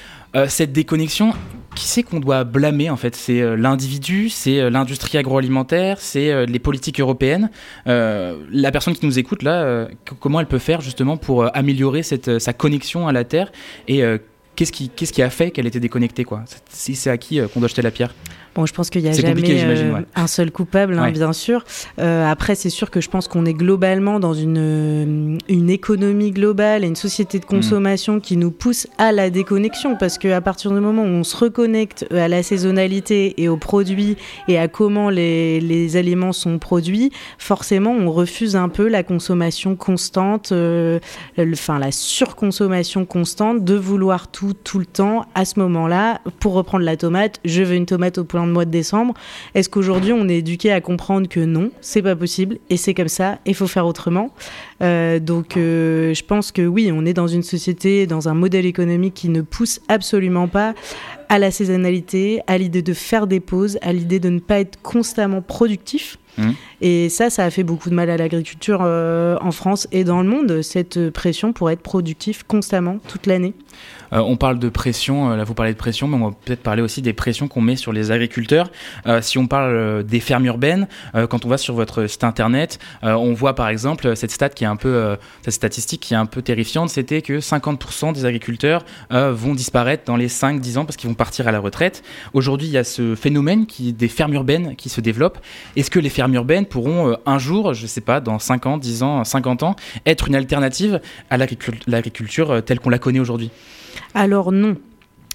Cette 0.49 0.73
déconnexion, 0.73 1.33
qui 1.75 1.87
c'est 1.87 2.03
qu'on 2.03 2.21
doit 2.21 2.45
blâmer 2.45 2.91
en 2.91 2.97
fait? 2.97 3.15
C'est 3.15 3.41
euh, 3.41 3.57
l'individu, 3.57 4.29
c'est 4.29 4.61
euh, 4.61 4.71
l'industrie 4.71 5.19
agroalimentaire, 5.19 6.01
c'est 6.01 6.31
euh, 6.31 6.47
les 6.47 6.59
politiques 6.59 7.01
européennes. 7.01 7.51
La 7.87 8.71
personne 8.73 8.95
qui 8.95 9.07
nous 9.07 9.19
écoute 9.19 9.43
là, 9.43 9.89
comment 10.21 10.41
elle 10.41 10.47
peut 10.47 10.59
faire 10.59 10.81
justement 10.81 11.17
pour 11.17 11.55
améliorer 11.57 12.03
cette, 12.03 12.39
sa 12.39 12.53
connexion 12.53 13.09
à 13.09 13.13
la 13.13 13.25
Terre? 13.25 13.53
Et 13.89 14.03
Qu'est-ce 14.57 14.71
qui, 14.71 14.89
qu'est-ce 14.89 15.13
qui 15.13 15.21
a 15.21 15.31
fait 15.31 15.51
qu'elle 15.51 15.67
était 15.67 15.81
déconnectée 15.81 16.23
quoi? 16.23 16.45
Si 16.69 16.95
c'est 16.95 17.11
à 17.11 17.19
qui 17.19 17.41
qu'on 17.53 17.59
doit 17.59 17.69
jeter 17.69 17.83
la 17.83 17.91
pierre? 17.91 18.15
Bon, 18.55 18.67
je 18.67 18.73
pense 18.73 18.89
qu'il 18.91 19.03
n'y 19.03 19.09
a 19.09 19.13
jamais 19.13 19.43
euh, 19.65 19.93
ouais. 19.95 20.01
un 20.15 20.27
seul 20.27 20.51
coupable, 20.53 20.97
hein, 20.99 21.03
Ouais. 21.05 21.11
bien 21.13 21.33
sûr. 21.33 21.65
Euh, 21.99 22.25
après, 22.31 22.55
c'est 22.55 22.71
sûr 22.71 22.91
que 22.91 23.01
je 23.01 23.11
pense 23.11 23.27
qu'on 23.27 23.47
est 23.47 23.53
globalement 23.55 24.21
dans 24.21 24.33
une, 24.35 24.59
euh, 24.59 25.39
une 25.49 25.71
économie 25.71 26.31
globale 26.31 26.85
et 26.85 26.87
une 26.87 26.95
société 26.97 27.39
de 27.41 27.45
consommation 27.45 28.21
qui 28.21 28.37
nous 28.37 28.51
pousse 28.53 28.87
à 28.99 29.11
la 29.13 29.31
déconnexion, 29.31 29.97
parce 29.99 30.19
qu'à 30.19 30.41
partir 30.41 30.71
du 30.73 30.81
moment 30.81 31.03
où 31.03 31.07
on 31.07 31.25
se 31.25 31.37
reconnecte 31.37 32.07
à 32.13 32.29
la 32.29 32.43
saisonnalité 32.43 33.43
et 33.43 33.49
aux 33.49 33.57
produits 33.57 34.17
et 34.49 34.59
à 34.59 34.69
comment 34.69 35.11
les, 35.11 35.61
les 35.61 35.97
aliments 35.97 36.33
sont 36.33 36.59
produits, 36.59 37.11
forcément, 37.39 37.91
on 37.91 38.11
refuse 38.13 38.55
un 38.57 38.69
peu 38.69 38.89
la 38.89 39.03
consommation 39.03 39.75
constante, 39.77 40.53
euh, 40.53 41.01
le- 41.37 41.53
enfin 41.55 41.79
la 41.79 41.91
surconsommation 41.91 43.05
constante 43.05 43.65
de 43.65 43.75
vouloir 43.75 44.29
tout 44.29 44.53
tout 44.65 44.79
le 44.79 44.87
temps 44.87 45.27
à 45.35 45.45
ce 45.45 45.59
moment-là. 45.61 46.21
Pour 46.41 46.55
reprendre 46.55 46.85
la 46.85 46.97
tomate, 46.97 47.41
je 47.45 47.63
veux 47.63 47.75
une 47.75 47.87
tomate 47.87 48.19
au 48.19 48.25
de 48.47 48.53
mois 48.53 48.65
de 48.65 48.71
décembre. 48.71 49.15
Est-ce 49.55 49.69
qu'aujourd'hui 49.69 50.13
on 50.13 50.29
est 50.29 50.39
éduqué 50.39 50.73
à 50.73 50.81
comprendre 50.81 51.29
que 51.29 51.41
non, 51.41 51.71
c'est 51.81 52.03
pas 52.03 52.17
possible 52.17 52.59
et 52.71 52.77
c'est 52.77 52.95
comme 52.95 53.09
ça, 53.09 53.39
il 53.47 53.55
faut 53.55 53.67
faire 53.67 53.87
autrement? 53.87 54.31
Euh, 54.83 55.19
donc 55.19 55.57
euh, 55.57 56.15
je 56.15 56.25
pense 56.25 56.53
que 56.53 56.63
oui, 56.63 56.91
on 56.93 57.05
est 57.05 57.15
dans 57.15 57.29
une 57.29 57.43
société, 57.43 58.07
dans 58.07 58.29
un 58.29 58.35
modèle 58.35 58.67
économique 58.67 59.15
qui 59.15 59.29
ne 59.29 59.43
pousse 59.43 59.81
absolument 59.89 60.49
pas 60.49 60.75
à 61.29 61.39
la 61.39 61.51
saisonnalité, 61.51 62.41
à 62.47 62.59
l'idée 62.59 62.83
de 62.83 62.93
faire 62.93 63.27
des 63.27 63.41
pauses, 63.41 63.79
à 63.83 63.93
l'idée 63.93 64.21
de 64.21 64.29
ne 64.29 64.41
pas 64.41 64.61
être 64.61 64.81
constamment 64.83 65.43
productif. 65.43 66.19
Mhm. 66.39 66.55
Et 66.81 67.09
ça, 67.09 67.31
ça 67.31 67.45
a 67.45 67.51
fait 67.51 67.63
beaucoup 67.63 67.91
de 67.91 67.95
mal 67.95 68.11
à 68.11 68.17
l'agriculture 68.17 68.81
euh, 68.83 69.37
en 69.41 69.53
France 69.53 69.89
et 69.93 70.05
dans 70.05 70.23
le 70.23 70.29
monde, 70.29 70.63
cette 70.63 71.11
pression 71.11 71.53
pour 71.53 71.71
être 71.71 71.81
productif 71.81 72.43
constamment, 72.43 72.99
toute 73.09 73.27
l'année. 73.27 73.55
Euh, 74.13 74.19
on 74.19 74.37
parle 74.37 74.59
de 74.59 74.69
pression, 74.69 75.31
euh, 75.31 75.37
là 75.37 75.45
vous 75.45 75.55
parlez 75.55 75.73
de 75.73 75.79
pression, 75.79 76.09
mais 76.09 76.17
on 76.17 76.29
va 76.29 76.37
peut-être 76.45 76.63
parler 76.63 76.83
aussi 76.83 77.03
des 77.03 77.13
pressions 77.13 77.49
qu'on 77.49 77.61
met 77.61 77.77
sur 77.77 77.93
les 77.93 78.11
agriculteurs. 78.11 78.71
Si 79.21 79.39
on 79.39 79.47
parle 79.47 80.05
des 80.05 80.21
fermes 80.21 80.45
urbaines, 80.47 80.89
quand 81.13 81.45
on 81.45 81.49
va 81.49 81.59
sur 81.59 81.75
votre 81.75 82.07
site 82.07 82.25
internet, 82.25 82.79
on 83.03 83.33
voit 83.33 83.55
par 83.55 83.69
exemple 83.69 84.17
cette 84.17 84.31
stat 84.31 84.49
qui 84.49 84.64
un 84.65 84.77
peu, 84.77 84.89
euh, 84.95 85.17
cette 85.43 85.55
statistique 85.55 86.01
qui 86.01 86.15
est 86.15 86.17
un 86.17 86.27
peu 86.27 86.43
terrifiante, 86.43 86.91
c'était 86.91 87.23
que 87.23 87.41
50% 87.41 88.13
des 88.13 88.25
agriculteurs 88.25 88.85
euh, 89.13 89.33
vont 89.33 89.55
disparaître 89.55 90.05
dans 90.07 90.17
les 90.17 90.29
5-10 90.29 90.79
ans 90.79 90.85
parce 90.85 90.97
qu'ils 90.97 91.09
vont 91.09 91.15
partir 91.15 91.49
à 91.49 91.53
la 91.53 91.61
retraite. 91.61 92.03
Aujourd'hui, 92.33 92.67
il 92.69 92.73
y 92.73 92.79
a 92.79 92.85
ce 92.85 93.15
phénomène 93.15 93.67
qui, 93.67 93.93
des 93.93 94.09
fermes 94.09 94.35
urbaines 94.35 94.77
qui 94.77 94.89
se 94.89 95.01
développe. 95.01 95.39
Est-ce 95.77 95.91
que 95.91 95.99
les 95.99 96.11
fermes 96.11 96.35
urbaines 96.35 96.67
pourront 96.67 97.11
euh, 97.11 97.15
un 97.27 97.39
jour, 97.39 97.75
je 97.75 97.87
sais 97.87 98.01
pas, 98.01 98.21
dans 98.21 98.39
5 98.39 98.67
ans, 98.67 98.79
10 98.79 99.03
ans, 99.03 99.25
50 99.25 99.63
ans, 99.63 99.77
être 100.07 100.29
une 100.29 100.35
alternative 100.37 101.01
à 101.31 101.37
l'agricul- 101.39 101.81
l'agriculture 101.87 102.63
telle 102.65 102.81
qu'on 102.81 102.91
la 102.91 102.99
connaît 102.99 103.21
aujourd'hui? 103.21 103.51
Alors 104.15 104.53
non. 104.53 104.77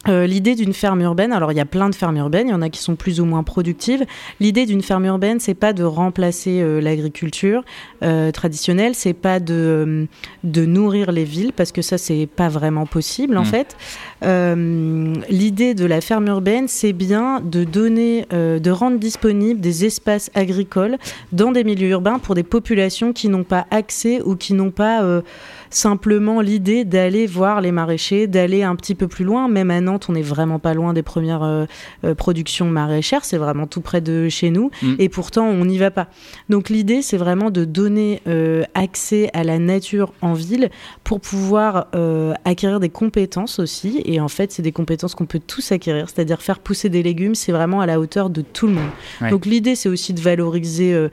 Euh, 0.08 0.26
L'idée 0.26 0.56
d'une 0.56 0.74
ferme 0.74 1.02
urbaine, 1.02 1.34
alors 1.34 1.52
il 1.52 1.58
y 1.58 1.62
a 1.62 1.66
plein 1.66 1.90
de 1.90 1.96
fermes 1.96 2.16
urbaines, 2.18 2.48
il 2.48 2.52
y 2.52 2.54
en 2.54 2.62
a 2.62 2.70
qui 2.70 2.82
sont 2.82 2.96
plus 2.96 3.20
ou 3.20 3.26
moins 3.26 3.44
productives. 3.44 4.06
L'idée 4.40 4.66
d'une 4.66 4.82
ferme 4.82 5.06
urbaine, 5.06 5.40
c'est 5.42 5.54
pas 5.54 5.74
de 5.74 5.84
remplacer 5.84 6.62
euh, 6.62 6.80
l'agriculture 6.80 7.64
euh, 8.02 8.32
traditionnelle, 8.32 8.96
c'est 8.96 9.14
pas 9.14 9.42
de, 9.42 10.08
de 10.46 10.66
nourrir 10.66 11.12
les 11.12 11.26
villes 11.26 11.52
parce 11.54 11.74
que 11.74 11.82
ça 11.82 11.98
c'est 11.98 12.28
pas 12.34 12.48
vraiment 12.48 12.86
possible 12.86 13.38
en 13.38 13.44
Mm. 13.44 13.46
fait. 13.46 13.76
L'idée 15.30 15.74
de 15.74 15.86
la 15.86 16.02
ferme 16.02 16.28
urbaine, 16.28 16.68
c'est 16.68 16.94
bien 16.94 17.42
de 17.42 17.64
donner, 17.64 18.26
de 18.32 18.72
rendre 18.72 18.98
disponibles 19.00 19.60
des 19.60 19.86
espaces 19.86 20.30
agricoles 20.36 20.98
dans 21.32 21.52
des 21.52 21.64
milieux 21.64 21.90
urbains 21.90 22.20
pour 22.20 22.36
des 22.36 22.44
populations 22.44 23.14
qui 23.14 23.30
n'ont 23.30 23.44
pas 23.44 23.66
accès 23.72 24.22
ou 24.22 24.36
qui 24.36 24.54
n'ont 24.54 24.72
pas 24.72 25.22
simplement 25.70 26.42
l'idée 26.42 26.86
d'aller 26.86 27.28
voir 27.28 27.62
les 27.62 27.72
maraîchers, 27.72 28.28
d'aller 28.28 28.64
un 28.64 28.76
petit 28.76 28.96
peu 28.96 29.08
plus 29.08 29.26
loin. 29.26 29.48
Même 29.48 29.72
à 29.72 29.82
Nantes, 29.82 30.08
on 30.10 30.14
n'est 30.14 30.22
vraiment 30.22 30.60
pas 30.60 30.74
loin 30.74 30.94
des 30.94 31.04
premières 31.04 31.44
euh, 31.44 31.66
euh, 32.04 32.16
productions 32.16 32.66
maraîchères, 32.68 33.26
c'est 33.26 33.38
vraiment 33.38 33.68
tout 33.68 33.82
près 33.82 34.02
de 34.02 34.30
chez 34.30 34.50
nous, 34.50 34.72
Mm. 34.82 34.96
et 35.00 35.10
pourtant 35.10 35.46
on 35.46 35.66
n'y 35.66 35.78
va 35.78 35.92
pas. 35.92 36.08
Donc 36.50 36.70
l'idée, 36.70 37.02
c'est 37.02 37.18
vraiment 37.18 37.50
de 37.52 37.66
donner 37.66 38.22
euh, 38.28 38.64
accès 38.74 39.30
à 39.34 39.44
la 39.44 39.60
nature 39.60 40.14
en 40.22 40.34
ville 40.34 40.70
pour 41.04 41.20
pouvoir 41.20 41.88
euh, 41.96 42.34
acquérir 42.46 42.80
des 42.80 42.90
compétences 42.90 43.60
aussi. 43.60 44.02
Et 44.06 44.20
en 44.20 44.28
fait, 44.28 44.52
c'est 44.52 44.62
des 44.62 44.72
compétences 44.72 45.16
qu'on 45.16 45.26
peut 45.26 45.40
tous 45.46 45.72
acquérir, 45.72 46.10
c'est-à-dire 46.10 46.42
faire 46.42 46.60
pousser 46.60 46.90
des 46.90 47.04
légumes, 47.04 47.36
c'est 47.36 47.52
vraiment 47.52 47.82
à 47.82 47.86
la 47.86 48.00
hauteur 48.00 48.30
de 48.30 48.42
tout 48.42 48.68
le 48.68 48.74
monde. 48.74 48.90
Ouais. 49.22 49.30
Donc 49.30 49.46
l'idée, 49.46 49.76
c'est 49.76 49.90
aussi 49.90 50.14
de 50.14 50.22
valoriser, 50.22 51.10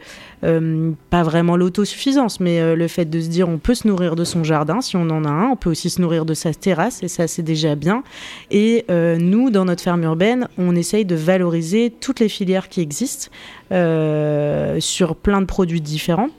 euh, 0.46 0.92
pas 1.10 1.22
vraiment 1.22 1.56
l'autosuffisance, 1.56 2.40
mais 2.40 2.60
euh, 2.60 2.76
le 2.76 2.88
fait 2.88 3.04
de 3.04 3.20
se 3.20 3.28
dire 3.28 3.48
on 3.48 3.58
peut 3.58 3.74
se 3.74 3.88
nourrir 3.88 4.14
de 4.16 4.24
son 4.24 4.44
jardin 4.44 4.80
si 4.80 4.96
on 4.96 5.10
en 5.10 5.24
a 5.24 5.28
un. 5.28 5.48
On 5.50 5.56
peut 5.56 5.70
aussi 5.70 5.90
se 5.90 6.00
nourrir 6.00 6.24
de 6.24 6.34
sa 6.34 6.54
terrasse 6.54 7.02
et 7.02 7.08
ça 7.08 7.26
c'est 7.26 7.42
déjà 7.42 7.74
bien. 7.74 8.02
Et 8.50 8.84
euh, 8.90 9.16
nous, 9.16 9.50
dans 9.50 9.64
notre 9.64 9.82
ferme 9.82 10.04
urbaine, 10.04 10.48
on 10.56 10.76
essaye 10.76 11.04
de 11.04 11.16
valoriser 11.16 11.92
toutes 12.00 12.20
les 12.20 12.28
filières 12.28 12.68
qui 12.68 12.80
existent 12.80 13.30
sur 13.70 15.16
plein 15.16 15.40
de 15.40 15.46
produits 15.46 15.80
différents 15.80 16.30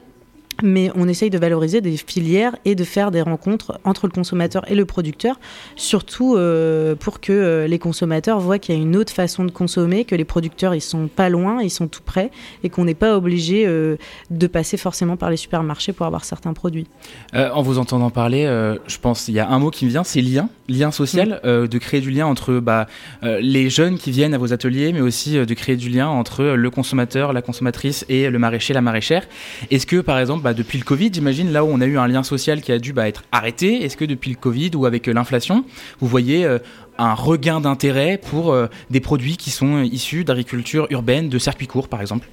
mais 0.63 0.91
on 0.95 1.07
essaye 1.07 1.29
de 1.29 1.37
valoriser 1.37 1.81
des 1.81 1.97
filières 1.97 2.55
et 2.65 2.75
de 2.75 2.83
faire 2.83 3.11
des 3.11 3.21
rencontres 3.21 3.79
entre 3.83 4.07
le 4.07 4.11
consommateur 4.11 4.69
et 4.69 4.75
le 4.75 4.85
producteur, 4.85 5.39
surtout 5.75 6.35
euh, 6.35 6.95
pour 6.95 7.19
que 7.19 7.31
euh, 7.31 7.67
les 7.67 7.79
consommateurs 7.79 8.39
voient 8.39 8.59
qu'il 8.59 8.75
y 8.75 8.77
a 8.77 8.81
une 8.81 8.95
autre 8.95 9.13
façon 9.13 9.43
de 9.43 9.51
consommer, 9.51 10.05
que 10.05 10.15
les 10.15 10.25
producteurs 10.25 10.73
ils 10.73 10.81
sont 10.81 11.07
pas 11.07 11.29
loin, 11.29 11.61
ils 11.61 11.69
sont 11.69 11.87
tout 11.87 12.01
près, 12.03 12.31
et 12.63 12.69
qu'on 12.69 12.85
n'est 12.85 12.95
pas 12.95 13.15
obligé 13.15 13.65
euh, 13.67 13.97
de 14.31 14.47
passer 14.47 14.77
forcément 14.77 15.17
par 15.17 15.29
les 15.29 15.37
supermarchés 15.37 15.93
pour 15.93 16.05
avoir 16.05 16.25
certains 16.25 16.53
produits. 16.53 16.87
en 17.33 17.61
vous 17.61 17.77
entendant 17.77 18.09
parler, 18.09 18.45
je 18.87 18.97
pense 18.97 19.27
il 19.27 19.35
y 19.35 19.39
a 19.39 19.49
un 19.49 19.59
mot 19.59 19.69
qui 19.69 19.85
me 19.85 19.89
vient, 19.89 20.03
c'est 20.03 20.21
lien, 20.21 20.49
lien 20.67 20.91
social, 20.91 21.39
mm. 21.43 21.67
de 21.67 21.77
créer 21.77 22.01
du 22.01 22.11
lien 22.11 22.25
entre 22.25 22.59
bah, 22.59 22.87
les 23.21 23.69
jeunes 23.69 23.97
qui 23.97 24.11
viennent 24.11 24.33
à 24.33 24.37
vos 24.37 24.53
ateliers, 24.53 24.93
mais 24.93 25.01
aussi 25.01 25.33
de 25.33 25.53
créer 25.53 25.75
du 25.75 25.89
lien 25.89 26.07
entre 26.07 26.43
le 26.43 26.69
consommateur, 26.69 27.33
la 27.33 27.41
consommatrice 27.41 28.05
et 28.09 28.29
le 28.29 28.39
maraîcher, 28.39 28.73
la 28.73 28.81
maraîchère. 28.81 29.27
Est-ce 29.71 29.85
que 29.85 29.97
par 29.97 30.19
exemple 30.19 30.46
bah, 30.47 30.53
depuis 30.53 30.77
le 30.77 30.85
Covid, 30.85 31.09
j'imagine, 31.11 31.51
là 31.51 31.65
où 31.65 31.67
on 31.67 31.81
a 31.81 31.85
eu 31.85 31.97
un 31.97 32.07
lien 32.07 32.23
social 32.23 32.61
qui 32.61 32.71
a 32.71 32.79
dû 32.79 32.93
bah, 32.93 33.05
être 33.09 33.25
arrêté, 33.33 33.83
est-ce 33.83 33.97
que 33.97 34.05
depuis 34.05 34.29
le 34.29 34.37
Covid 34.37 34.71
ou 34.75 34.85
avec 34.85 35.09
euh, 35.09 35.11
l'inflation, 35.11 35.65
vous 35.99 36.07
voyez 36.07 36.45
euh, 36.45 36.59
un 36.97 37.13
regain 37.15 37.59
d'intérêt 37.59 38.17
pour 38.17 38.53
euh, 38.53 38.67
des 38.89 39.01
produits 39.01 39.35
qui 39.35 39.51
sont 39.51 39.83
issus 39.83 40.23
d'agriculture 40.23 40.87
urbaine, 40.89 41.27
de 41.27 41.37
circuits 41.37 41.67
courts 41.67 41.89
par 41.89 41.99
exemple? 41.99 42.29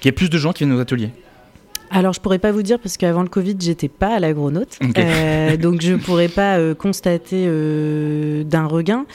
Qu'il 0.00 0.06
y 0.06 0.08
ait 0.08 0.12
plus 0.12 0.30
de 0.30 0.38
gens 0.38 0.54
qui 0.54 0.64
viennent 0.64 0.74
aux 0.74 0.80
ateliers? 0.80 1.10
Alors, 1.90 2.12
je 2.12 2.20
pourrais 2.20 2.38
pas 2.38 2.52
vous 2.52 2.62
dire 2.62 2.78
parce 2.78 2.96
qu'avant 2.96 3.22
le 3.22 3.28
Covid, 3.28 3.56
j'étais 3.58 3.88
pas 3.88 4.16
à 4.16 4.18
l'agronaute, 4.18 4.78
euh, 4.98 5.56
donc 5.56 5.80
je 5.80 5.94
pourrais 5.94 6.28
pas 6.28 6.58
euh, 6.58 6.74
constater 6.74 7.44
euh, 7.46 8.44
d'un 8.44 8.66
regain. 8.66 9.06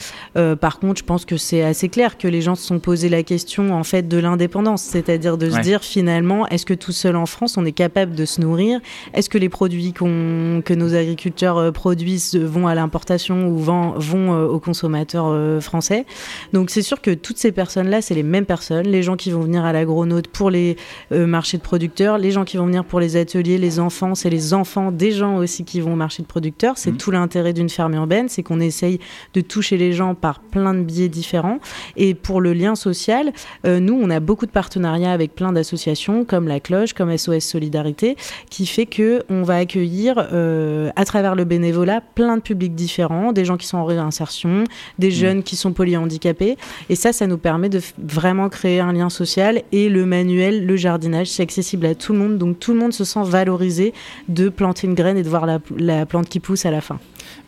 par 0.60 0.78
contre, 0.80 1.00
je 1.00 1.04
pense 1.04 1.24
que 1.24 1.36
c'est 1.36 1.62
assez 1.62 1.88
clair 1.88 2.18
que 2.18 2.28
les 2.28 2.42
gens 2.42 2.54
se 2.54 2.66
sont 2.66 2.78
posé 2.78 3.08
la 3.08 3.22
question 3.22 3.74
en 3.74 3.84
fait 3.84 4.08
de 4.08 4.18
l'indépendance, 4.18 4.82
c'est-à-dire 4.82 5.38
de 5.38 5.50
se 5.50 5.60
dire 5.60 5.82
finalement, 5.82 6.46
est-ce 6.48 6.66
que 6.66 6.74
tout 6.74 6.92
seul 6.92 7.16
en 7.16 7.26
France, 7.26 7.56
on 7.56 7.64
est 7.64 7.72
capable 7.72 8.14
de 8.14 8.24
se 8.24 8.40
nourrir? 8.40 8.80
Est-ce 9.12 9.28
que 9.28 9.38
les 9.38 9.48
produits 9.48 9.92
que 9.92 10.74
nos 10.74 10.94
agriculteurs 10.94 11.72
produisent 11.72 12.36
vont 12.36 12.66
à 12.66 12.74
l'importation 12.74 13.48
ou 13.48 13.58
vont, 13.58 13.92
vont 13.96 14.46
aux 14.46 14.60
consommateurs 14.60 15.62
français? 15.62 16.06
Donc, 16.52 16.70
c'est 16.70 16.82
sûr 16.82 17.00
que 17.00 17.12
toutes 17.12 17.38
ces 17.38 17.52
personnes-là, 17.52 18.02
c'est 18.02 18.14
les 18.14 18.22
mêmes 18.22 18.46
personnes, 18.46 18.86
les 18.86 19.02
gens 19.02 19.16
qui 19.16 19.30
vont 19.30 19.40
venir 19.40 19.64
à 19.64 19.72
l'agronaute 19.72 20.28
pour 20.28 20.50
les 20.50 20.76
marchés 21.10 21.58
de 21.58 21.62
producteurs, 21.62 22.18
les 22.18 22.30
gens 22.30 22.44
qui 22.44 22.56
vont 22.56 22.63
venir 22.66 22.84
pour 22.84 23.00
les 23.00 23.16
ateliers, 23.16 23.58
les 23.58 23.80
enfants, 23.80 24.14
c'est 24.14 24.30
les 24.30 24.54
enfants 24.54 24.92
des 24.92 25.12
gens 25.12 25.36
aussi 25.36 25.64
qui 25.64 25.80
vont 25.80 25.94
au 25.94 25.96
marché 25.96 26.22
de 26.22 26.26
producteurs. 26.26 26.78
C'est 26.78 26.92
mmh. 26.92 26.96
tout 26.96 27.10
l'intérêt 27.10 27.52
d'une 27.52 27.68
ferme 27.68 27.94
urbaine, 27.94 28.28
c'est 28.28 28.42
qu'on 28.42 28.60
essaye 28.60 29.00
de 29.34 29.40
toucher 29.40 29.76
les 29.76 29.92
gens 29.92 30.14
par 30.14 30.40
plein 30.40 30.74
de 30.74 30.80
biais 30.80 31.08
différents. 31.08 31.58
Et 31.96 32.14
pour 32.14 32.40
le 32.40 32.52
lien 32.52 32.74
social, 32.74 33.32
euh, 33.66 33.80
nous, 33.80 33.98
on 34.00 34.10
a 34.10 34.20
beaucoup 34.20 34.46
de 34.46 34.50
partenariats 34.50 35.12
avec 35.12 35.34
plein 35.34 35.52
d'associations 35.52 36.24
comme 36.24 36.48
La 36.48 36.60
Cloche, 36.60 36.92
comme 36.92 37.16
SOS 37.16 37.40
Solidarité, 37.40 38.16
qui 38.50 38.66
fait 38.66 38.86
que 38.86 39.22
on 39.28 39.42
va 39.42 39.56
accueillir 39.56 40.28
euh, 40.32 40.90
à 40.96 41.04
travers 41.04 41.34
le 41.34 41.44
bénévolat 41.44 42.00
plein 42.14 42.36
de 42.36 42.42
publics 42.42 42.74
différents, 42.74 43.32
des 43.32 43.44
gens 43.44 43.56
qui 43.56 43.66
sont 43.66 43.78
en 43.78 43.84
réinsertion, 43.84 44.64
des 44.98 45.08
mmh. 45.08 45.10
jeunes 45.10 45.42
qui 45.42 45.56
sont 45.56 45.72
polyhandicapés. 45.72 46.56
Et 46.88 46.94
ça, 46.94 47.12
ça 47.12 47.26
nous 47.26 47.38
permet 47.38 47.68
de 47.68 47.80
vraiment 47.98 48.48
créer 48.48 48.80
un 48.80 48.92
lien 48.92 49.10
social. 49.10 49.62
Et 49.72 49.88
le 49.88 50.06
manuel, 50.06 50.66
le 50.66 50.76
jardinage, 50.76 51.28
c'est 51.28 51.42
accessible 51.42 51.86
à 51.86 51.94
tout 51.94 52.12
le 52.12 52.18
monde. 52.18 52.38
Donc 52.38 52.53
tout 52.54 52.72
le 52.72 52.78
monde 52.78 52.92
se 52.92 53.04
sent 53.04 53.22
valorisé 53.24 53.92
de 54.28 54.48
planter 54.48 54.86
une 54.86 54.94
graine 54.94 55.16
et 55.16 55.22
de 55.22 55.28
voir 55.28 55.46
la, 55.46 56.06
plante 56.06 56.28
qui 56.28 56.40
pousse 56.40 56.66
à 56.66 56.70
la 56.70 56.80
fin. 56.80 56.98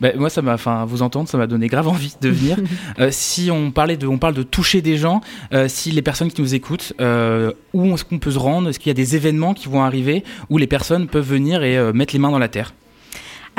Ben, 0.01 0.17
moi, 0.17 0.29
ça 0.29 0.41
m'a, 0.41 0.53
enfin, 0.53 0.85
vous 0.85 1.01
entendre, 1.01 1.29
ça 1.29 1.37
m'a 1.37 1.47
donné 1.47 1.67
grave 1.67 1.87
envie 1.87 2.15
de 2.21 2.29
venir. 2.29 2.57
Euh, 2.99 3.09
si 3.11 3.51
on 3.51 3.71
parlait 3.71 3.97
de, 3.97 4.07
on 4.07 4.17
parle 4.17 4.33
de 4.33 4.43
toucher 4.43 4.81
des 4.81 4.97
gens, 4.97 5.21
euh, 5.53 5.67
si 5.67 5.91
les 5.91 6.01
personnes 6.01 6.31
qui 6.31 6.41
nous 6.41 6.55
écoutent, 6.55 6.93
euh, 6.99 7.51
où 7.73 7.93
est-ce 7.93 8.03
qu'on 8.03 8.17
peut 8.17 8.31
se 8.31 8.39
rendre? 8.39 8.69
Est-ce 8.69 8.79
qu'il 8.79 8.89
y 8.89 8.91
a 8.91 8.95
des 8.95 9.15
événements 9.15 9.53
qui 9.53 9.67
vont 9.67 9.83
arriver 9.83 10.23
où 10.49 10.57
les 10.57 10.67
personnes 10.67 11.07
peuvent 11.07 11.27
venir 11.27 11.63
et 11.63 11.93
mettre 11.93 12.13
les 12.13 12.19
mains 12.19 12.31
dans 12.31 12.39
la 12.39 12.47
terre? 12.47 12.73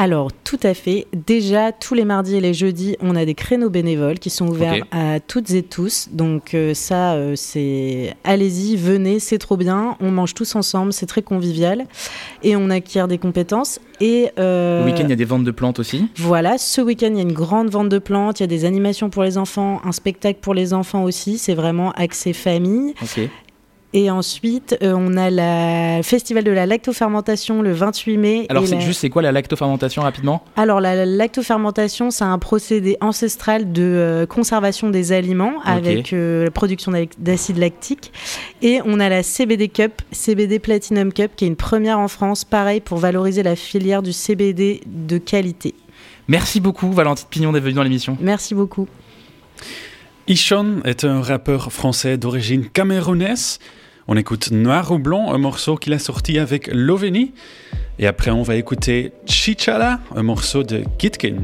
Alors, 0.01 0.31
tout 0.45 0.61
à 0.63 0.75
fait. 0.75 1.09
Déjà, 1.27 1.73
tous 1.73 1.93
les 1.93 2.05
mardis 2.05 2.37
et 2.37 2.41
les 2.41 2.55
jeudis, 2.55 2.97
on 3.01 3.17
a 3.17 3.25
des 3.25 3.35
créneaux 3.35 3.69
bénévoles 3.69 4.21
qui 4.21 4.31
sont 4.31 4.47
ouverts 4.47 4.85
à 4.93 5.19
toutes 5.19 5.51
et 5.51 5.65
tous. 5.65 6.11
Donc, 6.13 6.55
euh, 6.55 6.73
ça, 6.73 7.15
euh, 7.15 7.35
c'est 7.35 8.15
allez-y, 8.23 8.77
venez, 8.77 9.19
c'est 9.19 9.39
trop 9.39 9.57
bien. 9.57 9.97
On 9.99 10.13
mange 10.13 10.35
tous 10.35 10.55
ensemble, 10.55 10.93
c'est 10.93 11.07
très 11.07 11.23
convivial. 11.23 11.85
Et 12.45 12.55
on 12.55 12.71
acquiert 12.71 13.09
des 13.09 13.19
compétences. 13.19 13.81
Et, 14.01 14.31
euh, 14.39 14.85
le 14.85 14.93
week-end, 14.93 15.03
il 15.03 15.11
y 15.11 15.15
a 15.15 15.17
des 15.17 15.25
ventes 15.25 15.43
de 15.43 15.51
plantes 15.51 15.81
aussi? 15.81 16.07
Voilà, 16.15 16.59
ce 16.59 16.81
week-end, 16.81 17.09
il 17.11 17.17
y 17.17 17.21
a 17.21 17.23
une 17.23 17.33
grande 17.33 17.69
vente 17.69 17.89
de 17.89 17.99
plantes. 17.99 18.39
Il 18.39 18.45
y 18.45 18.45
a 18.45 18.47
des 18.47 18.65
animations 18.67 19.11
pour 19.11 19.25
les 19.25 19.37
enfants, 19.37 19.81
un 19.85 19.91
spectacle 19.91 20.39
pour 20.41 20.55
les 20.55 20.75
enfants 20.75 21.03
aussi. 21.03 21.39
C'est 21.39 21.55
vraiment 21.55 21.91
accès 21.91 22.33
famille. 22.33 22.95
Et 23.95 24.11
ensuite, 24.11 24.77
euh, 24.83 24.93
on 24.95 25.17
a 25.17 25.31
le 25.31 26.03
festival 26.03 26.45
de 26.45 26.51
la 26.51 26.67
lactofermentation 26.67 27.63
le 27.63 27.73
28 27.73 28.17
mai. 28.19 28.47
Alors, 28.51 28.67
c'est 28.67 28.81
juste, 28.81 29.01
c'est 29.01 29.09
quoi 29.09 29.23
la 29.23 29.33
lactofermentation 29.33 30.03
rapidement? 30.03 30.43
Alors, 30.57 30.81
la, 30.81 31.07
lactofermentation, 31.07 32.11
c'est 32.11 32.25
un 32.25 32.39
procédé 32.39 32.99
ancestral 33.01 33.73
de 33.73 33.83
euh, 33.83 34.27
conservation 34.27 34.91
des 34.91 35.13
aliments 35.13 35.55
avec 35.65 36.13
euh, 36.13 36.45
la 36.45 36.51
production 36.51 36.93
d'acide 37.19 37.57
lactique. 37.57 38.13
Et 38.61 38.81
on 38.85 39.01
a 39.01 39.09
la 39.09 39.23
CBD 39.23 39.69
Cup, 39.69 40.03
CBD 40.13 40.59
Platinum 40.59 41.11
Cup, 41.11 41.33
qui 41.35 41.47
est 41.47 41.49
une 41.49 41.57
première 41.57 41.99
en 41.99 42.09
France, 42.09 42.45
pareil, 42.45 42.81
pour 42.81 42.99
valoriser 42.99 43.43
la 43.43 43.57
filière 43.57 44.03
du 44.03 44.13
CBD 44.13 44.83
de 44.87 45.17
qualité. 45.17 45.75
Merci 46.29 46.61
beaucoup, 46.61 46.93
Valentine 46.93 47.27
Pignon, 47.31 47.53
d'être 47.53 47.63
venue 47.63 47.75
dans 47.75 47.83
l'émission. 47.83 48.19
Merci 48.21 48.55
beaucoup. 48.55 48.87
Ishon 50.29 50.83
est 50.85 51.05
un 51.05 51.23
rappeur 51.23 51.73
français 51.73 52.19
d'origine 52.19 52.69
camerounaise. 52.69 53.59
On 54.09 54.17
écoute 54.19 54.51
Noir 54.51 54.93
ou 54.93 54.99
Blanc, 54.99 55.33
un 55.33 55.39
morceau 55.39 55.77
qu'il 55.77 55.95
a 55.95 55.99
sorti 55.99 56.39
avec 56.39 56.69
Loveni. 56.71 57.33
Et 57.99 58.07
après, 58.07 58.31
on 58.31 58.43
va 58.43 58.57
écouter 58.57 59.13
Chichala, 59.25 60.01
un 60.15 60.23
morceau 60.23 60.65
de 60.65 60.83
Kitkin. 60.99 61.37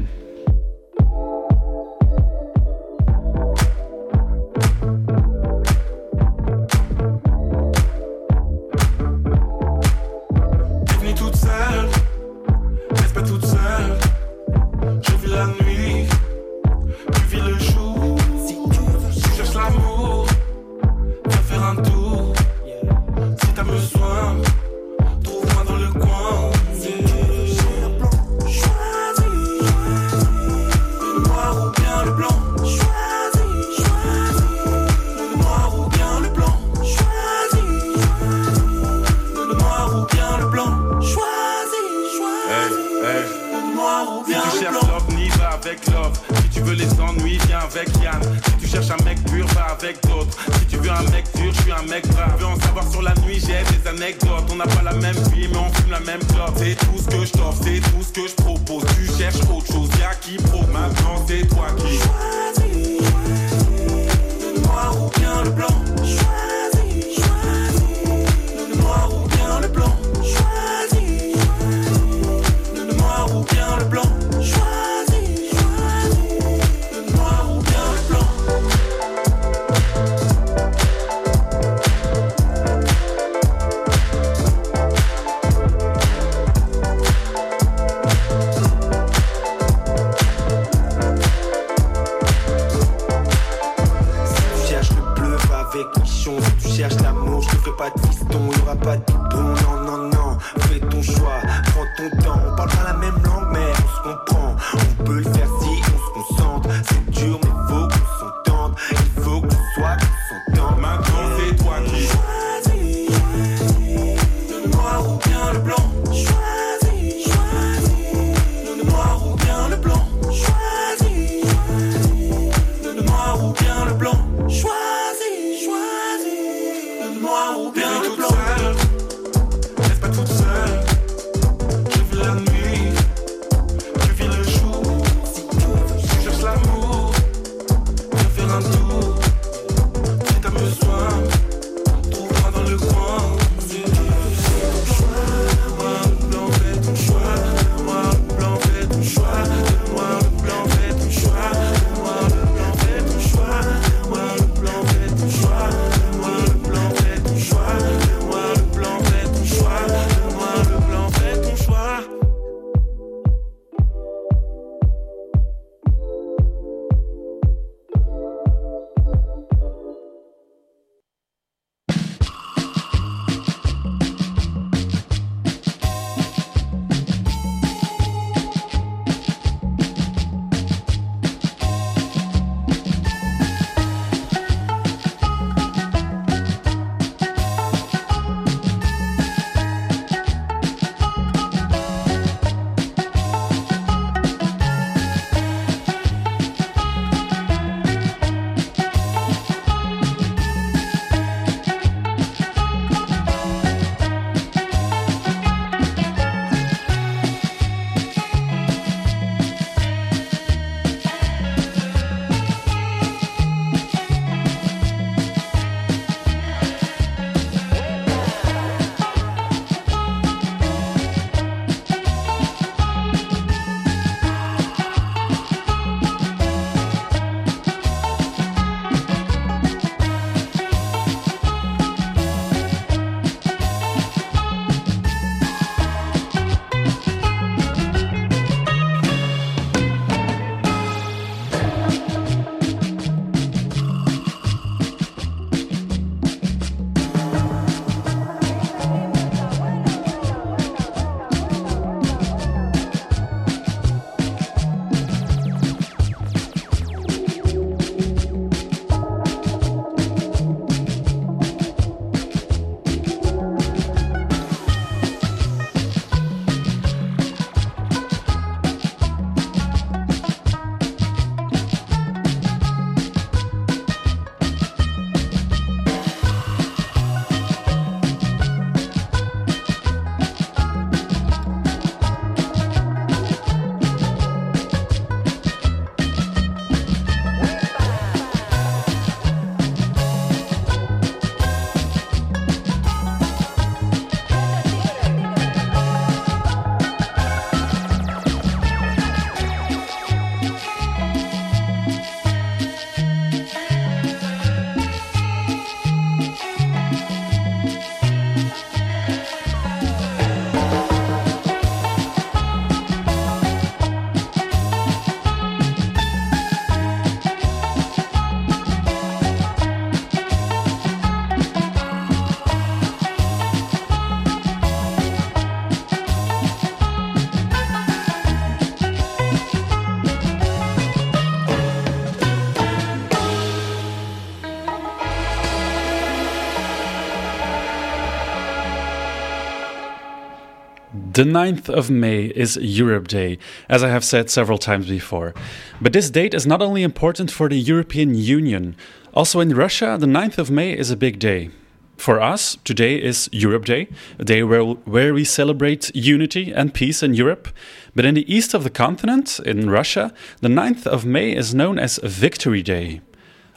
The 341.15 341.23
9th 341.23 341.69
of 341.69 341.89
May 341.89 342.25
is 342.25 342.57
Europe 342.57 343.07
Day, 343.07 343.37
as 343.69 343.83
I 343.83 343.87
have 343.87 344.03
said 344.03 344.29
several 344.29 344.57
times 344.57 344.89
before. 344.89 345.33
But 345.79 345.93
this 345.93 346.09
date 346.09 346.33
is 346.33 346.45
not 346.45 346.61
only 346.61 346.83
important 346.83 347.31
for 347.31 347.47
the 347.47 347.55
European 347.55 348.15
Union, 348.15 348.75
also 349.13 349.39
in 349.39 349.55
Russia, 349.55 349.95
the 349.97 350.07
9th 350.07 350.37
of 350.37 350.51
May 350.51 350.77
is 350.77 350.91
a 350.91 350.97
big 350.97 351.17
day. 351.19 351.51
For 351.95 352.19
us, 352.19 352.57
today 352.65 353.01
is 353.01 353.29
Europe 353.31 353.63
Day, 353.63 353.87
a 354.19 354.25
day 354.25 354.43
where, 354.43 354.65
where 354.65 355.13
we 355.13 355.23
celebrate 355.23 355.89
unity 355.95 356.51
and 356.51 356.73
peace 356.73 357.01
in 357.01 357.13
Europe. 357.13 357.47
But 357.95 358.03
in 358.03 358.15
the 358.15 358.29
east 358.29 358.53
of 358.53 358.65
the 358.65 358.69
continent, 358.69 359.39
in 359.39 359.69
Russia, 359.69 360.13
the 360.41 360.49
9th 360.49 360.85
of 360.85 361.05
May 361.05 361.33
is 361.33 361.55
known 361.55 361.79
as 361.79 361.97
Victory 362.03 362.61
Day. 362.61 362.99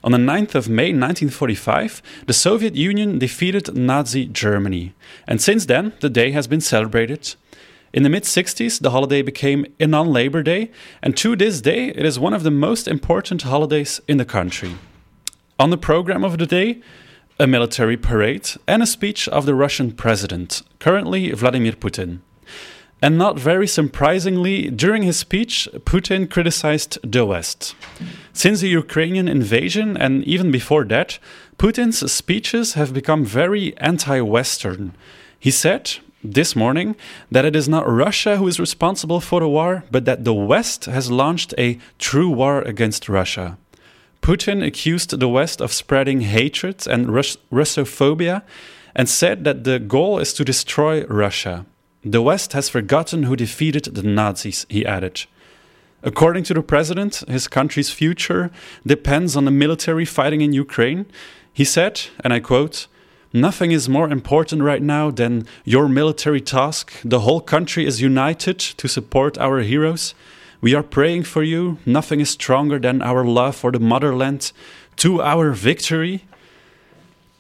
On 0.05 0.13
the 0.13 0.19
9th 0.19 0.55
of 0.55 0.69
May 0.69 0.93
1945, 0.93 2.03
the 2.27 2.33
Soviet 2.33 2.77
Union 2.77 3.19
defeated 3.19 3.77
Nazi 3.77 4.27
Germany, 4.27 4.95
and 5.27 5.43
since 5.43 5.67
then 5.67 5.93
the 5.99 6.09
day 6.09 6.31
has 6.31 6.47
been 6.47 6.61
celebrated. 6.61 7.35
In 7.93 8.03
the 8.03 8.11
mid 8.11 8.24
60s, 8.24 8.80
the 8.80 8.91
holiday 8.91 9.22
became 9.22 9.64
a 9.80 9.86
non 9.86 10.12
Labor 10.12 10.43
Day, 10.43 10.70
and 11.03 11.16
to 11.16 11.34
this 11.34 11.62
day, 11.62 11.89
it 11.89 12.05
is 12.05 12.18
one 12.18 12.34
of 12.34 12.43
the 12.43 12.51
most 12.51 12.86
important 12.86 13.43
holidays 13.43 14.01
in 14.07 14.18
the 14.18 14.26
country. 14.26 14.76
On 15.59 15.70
the 15.70 15.78
program 15.78 16.22
of 16.22 16.36
the 16.39 16.47
day, 16.47 16.82
a 17.39 17.47
military 17.47 17.97
parade 17.97 18.51
and 18.66 18.82
a 18.82 18.86
speech 18.86 19.26
of 19.28 19.47
the 19.47 19.55
Russian 19.55 19.93
president, 19.93 20.62
currently 20.80 21.30
Vladimir 21.30 21.72
Putin. 21.72 22.20
And 23.01 23.16
not 23.16 23.39
very 23.39 23.68
surprisingly, 23.68 24.70
during 24.70 25.05
his 25.05 25.16
speech, 25.16 25.68
Putin 25.84 26.28
criticized 26.28 26.99
the 27.05 27.24
West. 27.24 27.76
Since 28.32 28.61
the 28.61 28.68
Ukrainian 28.68 29.28
invasion, 29.28 29.97
and 29.97 30.24
even 30.24 30.51
before 30.51 30.84
that, 30.86 31.18
Putin's 31.59 32.11
speeches 32.11 32.74
have 32.74 32.93
become 32.93 33.24
very 33.24 33.76
anti 33.78 34.20
Western. 34.20 34.95
He 35.39 35.53
said 35.53 35.99
this 36.23 36.57
morning 36.57 36.97
that 37.31 37.45
it 37.45 37.55
is 37.55 37.69
not 37.69 37.89
Russia 37.89 38.37
who 38.37 38.49
is 38.49 38.59
responsible 38.59 39.21
for 39.21 39.41
the 39.41 39.49
war, 39.49 39.85
but 39.91 40.05
that 40.05 40.25
the 40.25 40.35
West 40.35 40.87
has 40.87 41.11
launched 41.11 41.55
a 41.57 41.79
true 41.99 42.29
war 42.29 42.62
against 42.62 43.09
Russia. 43.09 43.57
Putin 44.21 44.66
accused 44.66 45.19
the 45.19 45.29
West 45.29 45.61
of 45.61 45.73
spreading 45.73 46.23
hatred 46.23 46.87
and 46.87 47.12
Rus- 47.12 47.39
Russophobia 47.53 48.43
and 48.95 49.09
said 49.09 49.45
that 49.45 49.64
the 49.64 49.79
goal 49.79 50.19
is 50.19 50.33
to 50.35 50.45
destroy 50.45 51.05
Russia. 51.05 51.64
The 52.05 52.23
West 52.23 52.53
has 52.53 52.69
forgotten 52.69 53.25
who 53.25 53.37
defeated 53.37 53.85
the 53.85 54.03
Nazis, 54.03 54.66
he 54.69 54.85
added. 54.85 55.27
According 56.03 56.45
to 56.45 56.55
the 56.55 56.62
president, 56.62 57.25
his 57.29 57.49
country's 57.49 57.91
future 57.91 58.51
depends 58.87 59.37
on 59.37 59.45
the 59.45 59.51
military 59.51 60.05
fighting 60.05 60.41
in 60.41 60.53
Ukraine. 60.53 61.07
He 61.53 61.64
said, 61.64 62.03
and 62.21 62.33
I 62.33 62.41
quote, 62.41 62.87
Nothing 63.33 63.72
is 63.72 63.89
more 63.89 64.09
important 64.09 64.62
right 64.62 64.81
now 64.83 65.11
than 65.11 65.47
your 65.64 65.87
military 65.89 66.41
task. 66.41 66.93
The 67.05 67.20
whole 67.20 67.43
country 67.43 67.85
is 67.85 68.01
united 68.01 68.59
to 68.59 68.89
support 68.89 69.37
our 69.37 69.61
heroes. 69.61 70.14
We 70.62 70.74
are 70.74 70.83
praying 70.83 71.24
for 71.24 71.43
you. 71.43 71.79
Nothing 71.85 72.20
is 72.20 72.31
stronger 72.31 72.79
than 72.79 73.03
our 73.03 73.24
love 73.24 73.55
for 73.55 73.70
the 73.70 73.81
motherland. 73.81 74.53
To 74.97 75.20
our 75.20 75.53
victory. 75.53 76.24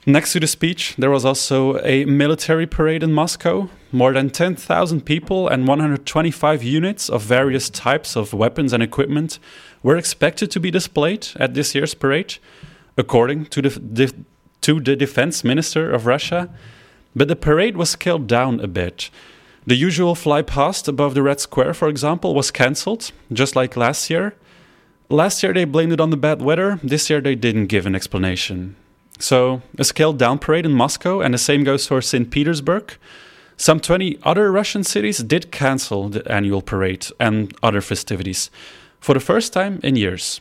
Next 0.06 0.32
to 0.32 0.40
the 0.40 0.46
speech, 0.46 0.94
there 0.96 1.10
was 1.10 1.24
also 1.24 1.78
a 1.78 2.04
military 2.04 2.66
parade 2.66 3.02
in 3.02 3.12
Moscow. 3.12 3.68
More 3.90 4.12
than 4.12 4.30
10,000 4.30 5.04
people 5.04 5.48
and 5.48 5.66
125 5.66 6.62
units 6.62 7.08
of 7.08 7.22
various 7.22 7.68
types 7.70 8.14
of 8.14 8.32
weapons 8.32 8.72
and 8.72 8.82
equipment 8.82 9.38
were 9.82 9.96
expected 9.96 10.50
to 10.50 10.60
be 10.60 10.70
displayed 10.70 11.28
at 11.36 11.54
this 11.54 11.74
year's 11.74 11.94
parade, 11.94 12.36
according 12.96 13.46
to 13.46 13.62
the, 13.62 13.68
the, 13.70 14.14
to 14.62 14.80
the 14.80 14.96
defense 14.96 15.44
minister 15.44 15.90
of 15.90 16.06
Russia. 16.06 16.48
But 17.14 17.28
the 17.28 17.36
parade 17.36 17.76
was 17.76 17.90
scaled 17.90 18.26
down 18.26 18.60
a 18.60 18.68
bit. 18.68 19.10
The 19.66 19.74
usual 19.74 20.14
fly 20.14 20.42
past 20.42 20.88
above 20.88 21.14
the 21.14 21.22
Red 21.22 21.40
Square, 21.40 21.74
for 21.74 21.88
example, 21.88 22.34
was 22.34 22.50
cancelled, 22.50 23.12
just 23.32 23.54
like 23.54 23.76
last 23.76 24.08
year. 24.08 24.34
Last 25.10 25.42
year 25.42 25.52
they 25.52 25.64
blamed 25.64 25.92
it 25.92 26.00
on 26.00 26.10
the 26.10 26.16
bad 26.16 26.40
weather, 26.40 26.80
this 26.82 27.10
year 27.10 27.20
they 27.20 27.34
didn't 27.34 27.66
give 27.66 27.86
an 27.86 27.94
explanation. 27.94 28.76
So, 29.18 29.62
a 29.78 29.84
scaled 29.84 30.18
down 30.18 30.38
parade 30.38 30.64
in 30.64 30.72
Moscow, 30.72 31.20
and 31.20 31.34
the 31.34 31.38
same 31.38 31.64
goes 31.64 31.86
for 31.86 32.00
St. 32.00 32.30
Petersburg. 32.30 32.96
Some 33.56 33.80
20 33.80 34.18
other 34.22 34.52
Russian 34.52 34.84
cities 34.84 35.18
did 35.18 35.50
cancel 35.50 36.08
the 36.08 36.30
annual 36.30 36.62
parade 36.62 37.08
and 37.18 37.52
other 37.62 37.80
festivities 37.80 38.50
for 39.00 39.14
the 39.14 39.20
first 39.20 39.52
time 39.52 39.80
in 39.82 39.96
years. 39.96 40.40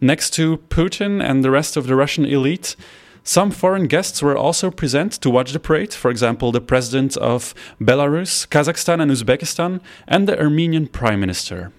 Next 0.00 0.30
to 0.34 0.58
Putin 0.68 1.22
and 1.22 1.44
the 1.44 1.50
rest 1.50 1.76
of 1.76 1.86
the 1.86 1.96
Russian 1.96 2.24
elite, 2.24 2.76
some 3.24 3.50
foreign 3.50 3.88
guests 3.88 4.22
were 4.22 4.36
also 4.36 4.70
present 4.70 5.12
to 5.20 5.28
watch 5.28 5.52
the 5.52 5.60
parade, 5.60 5.92
for 5.92 6.10
example, 6.10 6.52
the 6.52 6.60
president 6.60 7.16
of 7.16 7.52
Belarus, 7.80 8.46
Kazakhstan, 8.48 9.02
and 9.02 9.10
Uzbekistan, 9.10 9.80
and 10.06 10.28
the 10.28 10.40
Armenian 10.40 10.86
prime 10.86 11.20
minister. 11.20 11.72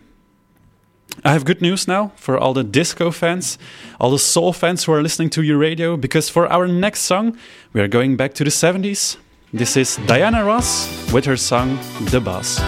I 1.23 1.33
have 1.33 1.45
good 1.45 1.61
news 1.61 1.87
now 1.87 2.11
for 2.15 2.37
all 2.37 2.53
the 2.53 2.63
disco 2.63 3.09
fans, 3.09 3.57
all 3.99 4.11
the 4.11 4.19
soul 4.19 4.53
fans 4.53 4.83
who 4.83 4.93
are 4.93 5.01
listening 5.01 5.29
to 5.31 5.41
your 5.41 5.57
radio, 5.57 5.97
because 5.97 6.29
for 6.29 6.45
our 6.51 6.67
next 6.67 7.01
song, 7.01 7.37
we 7.73 7.81
are 7.81 7.87
going 7.87 8.15
back 8.15 8.33
to 8.35 8.43
the 8.43 8.51
70s. 8.51 9.17
This 9.51 9.75
is 9.75 9.97
Diana 10.05 10.45
Ross 10.45 11.11
with 11.11 11.25
her 11.25 11.37
song 11.37 11.79
The 12.11 12.21
Boss. 12.21 12.59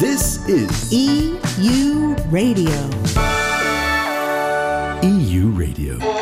This 0.00 0.42
is 0.48 0.90
EU 0.90 2.14
Radio. 2.30 2.72
EU 5.02 5.50
Radio. 5.50 6.19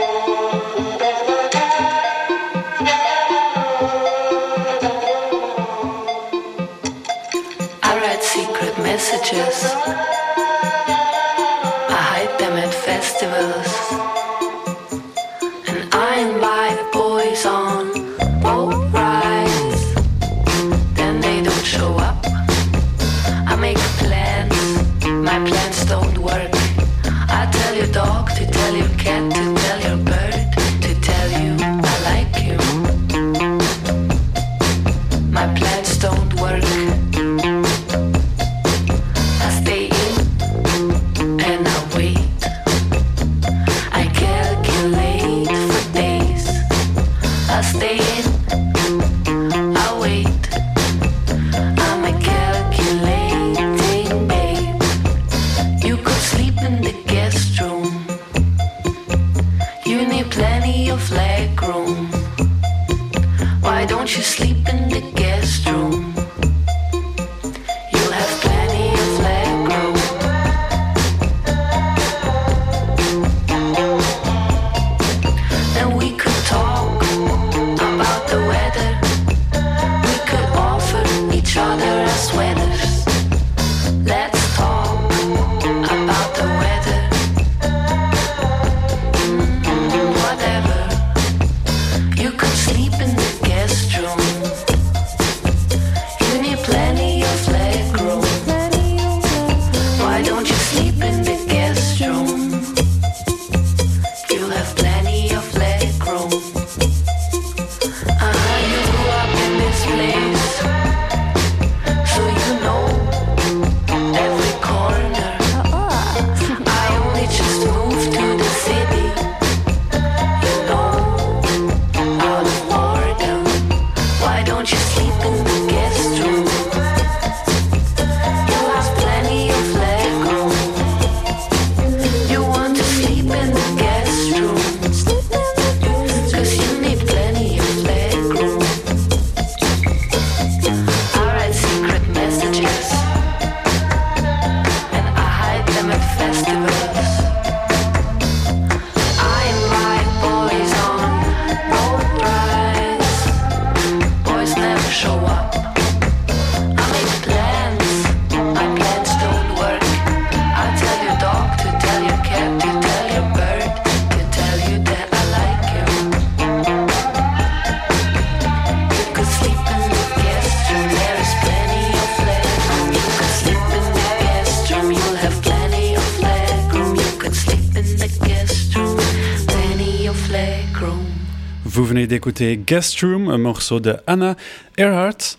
D'écouter 182.39 182.57
Guest 182.57 183.03
un 183.03 183.39
morceau 183.39 183.81
de 183.81 183.97
Anna 184.07 184.37
Earhart. 184.77 185.39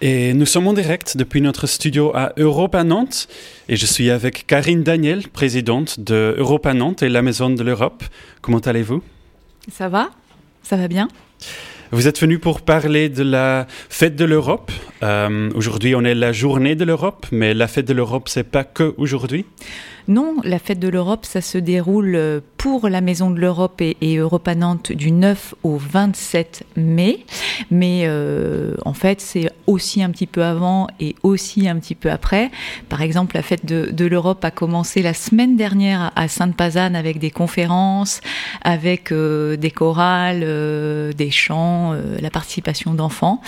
Et 0.00 0.32
nous 0.34 0.46
sommes 0.46 0.66
en 0.66 0.72
direct 0.72 1.16
depuis 1.16 1.40
notre 1.40 1.66
studio 1.66 2.10
à 2.14 2.32
Europa 2.36 2.82
Nantes. 2.84 3.28
Et 3.68 3.76
je 3.76 3.86
suis 3.86 4.10
avec 4.10 4.46
Karine 4.46 4.82
Daniel, 4.82 5.28
présidente 5.28 6.00
de 6.00 6.34
Europa 6.38 6.74
Nantes 6.74 7.02
et 7.02 7.08
la 7.08 7.22
Maison 7.22 7.50
de 7.50 7.62
l'Europe. 7.62 8.02
Comment 8.40 8.58
allez-vous? 8.58 9.02
Ça 9.70 9.88
va? 9.88 10.10
Ça 10.62 10.76
va 10.76 10.88
bien? 10.88 11.08
Vous 11.94 12.08
êtes 12.08 12.18
venu 12.18 12.38
pour 12.38 12.62
parler 12.62 13.10
de 13.10 13.22
la 13.22 13.66
fête 13.90 14.16
de 14.16 14.24
l'Europe. 14.24 14.72
Euh, 15.02 15.50
aujourd'hui, 15.54 15.94
on 15.94 16.04
est 16.04 16.14
la 16.14 16.32
journée 16.32 16.74
de 16.74 16.84
l'Europe, 16.84 17.26
mais 17.32 17.52
la 17.52 17.68
fête 17.68 17.86
de 17.86 17.92
l'Europe, 17.92 18.30
c'est 18.30 18.44
pas 18.44 18.64
que 18.64 18.94
aujourd'hui? 18.96 19.44
Non, 20.08 20.36
la 20.42 20.58
fête 20.58 20.80
de 20.80 20.88
l'Europe, 20.88 21.24
ça 21.24 21.40
se 21.40 21.58
déroule 21.58 22.14
euh, 22.16 22.40
pour 22.56 22.88
la 22.88 23.00
Maison 23.00 23.30
de 23.30 23.38
l'Europe 23.38 23.80
et, 23.80 23.96
et 24.00 24.16
Europa 24.16 24.54
Nantes 24.54 24.90
du 24.90 25.12
9 25.12 25.54
au 25.62 25.76
27 25.76 26.64
mai. 26.76 27.24
Mais 27.70 28.02
euh, 28.04 28.74
en 28.84 28.94
fait, 28.94 29.20
c'est 29.20 29.50
aussi 29.68 30.02
un 30.02 30.10
petit 30.10 30.26
peu 30.26 30.42
avant 30.42 30.88
et 30.98 31.14
aussi 31.22 31.68
un 31.68 31.78
petit 31.78 31.94
peu 31.94 32.10
après. 32.10 32.50
Par 32.88 33.02
exemple, 33.02 33.36
la 33.36 33.42
fête 33.42 33.64
de, 33.64 34.06
l'Europe 34.06 34.44
a 34.44 34.50
commencé 34.50 35.02
la 35.02 35.14
semaine 35.14 35.56
dernière 35.56 36.10
à 36.16 36.26
Sainte-Pazanne 36.26 36.96
avec 36.96 37.18
des 37.18 37.30
conférences, 37.30 38.20
avec 38.62 39.12
des 39.12 39.70
chorales, 39.70 40.40
des 41.14 41.30
chants, 41.30 41.81
euh, 41.90 42.16
la 42.20 42.30
participation 42.30 42.94
d'enfants. 42.94 43.40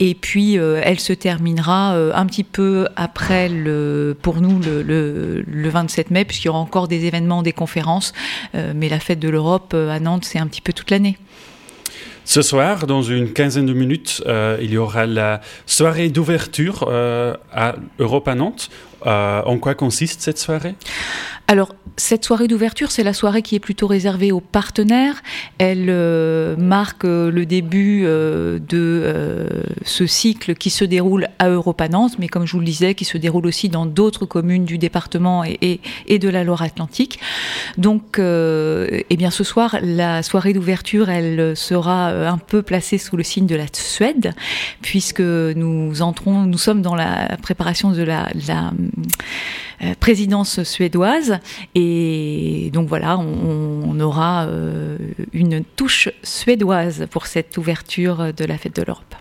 Et 0.00 0.14
puis, 0.14 0.58
euh, 0.58 0.80
elle 0.82 1.00
se 1.00 1.12
terminera 1.12 1.94
euh, 1.94 2.12
un 2.14 2.26
petit 2.26 2.44
peu 2.44 2.88
après, 2.96 3.48
le, 3.48 4.16
pour 4.20 4.40
nous, 4.40 4.58
le, 4.60 4.82
le, 4.82 5.44
le 5.46 5.68
27 5.68 6.10
mai, 6.10 6.24
puisqu'il 6.24 6.46
y 6.46 6.50
aura 6.50 6.58
encore 6.58 6.88
des 6.88 7.04
événements, 7.04 7.42
des 7.42 7.52
conférences. 7.52 8.12
Mais 8.54 8.88
la 8.88 8.98
fête 8.98 9.20
de 9.20 9.28
l'Europe 9.28 9.74
à 9.74 10.00
Nantes, 10.00 10.24
c'est 10.24 10.38
un 10.38 10.46
petit 10.46 10.60
peu 10.60 10.72
toute 10.72 10.90
l'année. 10.90 11.18
Ce 12.24 12.42
soir, 12.42 12.86
dans 12.86 13.02
une 13.02 13.32
quinzaine 13.32 13.66
de 13.66 13.72
minutes, 13.72 14.22
il 14.60 14.70
y 14.70 14.76
aura 14.76 15.06
la 15.06 15.40
soirée 15.66 16.08
d'ouverture 16.08 16.88
à 17.52 17.74
Europa 17.98 18.34
Nantes. 18.34 18.70
Euh, 19.06 19.42
en 19.44 19.58
quoi 19.58 19.74
consiste 19.74 20.20
cette 20.20 20.38
soirée? 20.38 20.74
Alors, 21.50 21.74
cette 21.96 22.26
soirée 22.26 22.46
d'ouverture, 22.46 22.90
c'est 22.90 23.02
la 23.02 23.14
soirée 23.14 23.40
qui 23.40 23.54
est 23.54 23.60
plutôt 23.60 23.86
réservée 23.86 24.32
aux 24.32 24.40
partenaires. 24.40 25.22
Elle 25.56 25.86
euh, 25.88 26.56
marque 26.58 27.06
euh, 27.06 27.30
le 27.30 27.46
début 27.46 28.02
euh, 28.04 28.58
de 28.58 29.48
ce 29.82 30.06
cycle 30.06 30.54
qui 30.54 30.68
se 30.68 30.84
déroule 30.84 31.26
à 31.38 31.48
Europa 31.48 31.88
Nantes, 31.88 32.16
mais 32.18 32.28
comme 32.28 32.46
je 32.46 32.52
vous 32.52 32.60
le 32.60 32.66
disais, 32.66 32.94
qui 32.94 33.06
se 33.06 33.16
déroule 33.16 33.46
aussi 33.46 33.70
dans 33.70 33.86
d'autres 33.86 34.26
communes 34.26 34.66
du 34.66 34.76
département 34.76 35.42
et, 35.42 35.80
de 36.08 36.28
la 36.28 36.44
Loire-Atlantique. 36.44 37.18
Donc, 37.78 38.18
eh 38.18 39.16
bien, 39.16 39.30
ce 39.30 39.42
soir, 39.42 39.78
la 39.82 40.22
soirée 40.22 40.52
d'ouverture, 40.52 41.08
elle 41.08 41.56
sera 41.56 42.08
un 42.08 42.38
peu 42.38 42.62
placée 42.62 42.98
sous 42.98 43.16
le 43.16 43.22
signe 43.22 43.46
de 43.46 43.56
la 43.56 43.66
Suède, 43.72 44.34
puisque 44.82 45.20
nous 45.20 46.02
entrons, 46.02 46.42
nous 46.42 46.58
sommes 46.58 46.82
dans 46.82 46.94
la 46.94 47.36
préparation 47.40 47.90
de 47.90 48.02
la, 48.02 48.28
présidence 50.00 50.62
suédoise. 50.62 51.38
Et 51.74 52.70
donc 52.72 52.88
voilà, 52.88 53.18
on, 53.18 53.82
on 53.84 54.00
aura 54.00 54.46
euh, 54.46 54.98
une 55.32 55.64
touche 55.64 56.08
suédoise 56.22 57.06
pour 57.10 57.26
cette 57.26 57.56
ouverture 57.58 58.32
de 58.32 58.44
la 58.44 58.58
fête 58.58 58.76
de 58.76 58.82
l'Europe. 58.82 59.14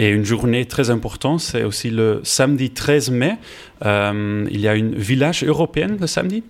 Et 0.00 0.08
une 0.08 0.24
journée 0.24 0.64
très 0.64 0.90
importante, 0.90 1.40
c'est 1.40 1.62
aussi 1.62 1.88
le 1.90 2.20
samedi 2.24 2.70
13 2.70 3.10
mai. 3.10 3.36
Euh, 3.84 4.44
il 4.50 4.60
y 4.60 4.66
a 4.66 4.74
une 4.74 4.94
village 4.94 5.44
européenne 5.44 5.96
le 6.00 6.06
samedi? 6.08 6.42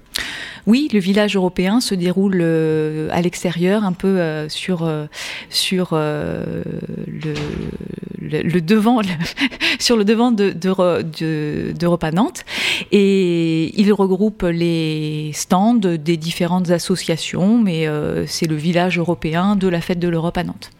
Oui, 0.67 0.89
le 0.95 0.99
village 0.99 1.37
européen 1.37 1.81
se 1.83 1.95
déroule 1.95 2.39
euh, 2.41 3.09
à 3.13 3.21
l'extérieur, 3.21 3.85
un 3.85 3.93
peu 3.93 4.19
euh, 4.19 4.49
sur, 4.49 4.91
sur 5.51 5.91
le, 5.93 7.35
devant, 8.63 9.03
sur 9.79 9.99
le 9.99 10.05
devant 10.07 10.33
de, 10.33 10.49
de, 10.51 11.03
de- 11.03 11.73
d'Europe 11.79 12.05
à 12.05 12.13
Nantes. 12.13 12.45
Et 12.93 13.79
il 13.79 13.93
regroupe 13.93 14.43
les 14.43 15.33
stands 15.35 15.75
des 15.75 16.17
différentes 16.17 16.71
associations, 16.71 17.59
mais 17.59 17.87
c'est 18.27 18.47
le 18.47 18.57
village 18.57 18.99
européen 18.99 19.55
de 19.55 19.69
la 19.69 19.83
fête 19.83 19.99
de 19.99 20.09
l'Europe 20.09 20.39
à 20.39 20.45
Nantes. 20.45 20.71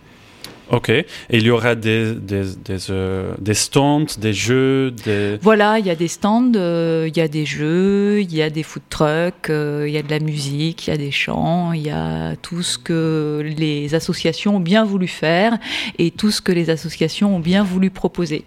Ok. 0.75 0.89
Et 0.89 1.07
il 1.31 1.45
y 1.45 1.51
aura 1.51 1.77
des, 1.77 2.15
des, 2.15 2.43
des, 2.65 2.91
euh, 2.91 3.33
des 3.39 3.55
stands, 3.55 4.07
des 4.19 4.33
jeux, 4.33 4.91
des... 4.91 5.39
Voilà, 5.41 5.79
il 5.79 5.87
y 5.87 5.91
a 5.91 5.95
des 5.95 6.09
stands, 6.09 6.51
euh, 6.57 7.09
il 7.09 7.17
y 7.17 7.21
a 7.21 7.29
des 7.29 7.47
jeux, 7.47 8.21
il 8.21 8.35
y 8.35 8.43
a 8.43 8.51
des 8.51 8.65
food 8.65 8.83
trucks, 8.91 9.51
euh, 9.51 9.85
il 9.87 9.95
y 9.95 9.99
a 9.99 10.03
de 10.03 10.11
la 10.11 10.19
musique, 10.19 10.89
il 10.89 10.91
y 10.91 10.93
a 10.93 10.97
des 10.97 11.13
chants, 11.13 11.73
il 11.73 11.83
y 11.83 11.91
a 11.91 12.35
tout 12.43 12.63
ce 12.63 12.77
que 12.77 13.55
les 13.57 13.95
associations 13.95 14.57
ont 14.57 14.61
bien 14.61 14.85
voulu 14.85 15.07
faire 15.07 15.59
et 15.99 16.11
tout 16.11 16.33
ce 16.33 16.43
que 16.43 16.51
les 16.51 16.71
associations 16.71 17.37
ont 17.37 17.41
bien 17.41 17.63
voulu 17.63 17.91
proposer. 17.91 18.45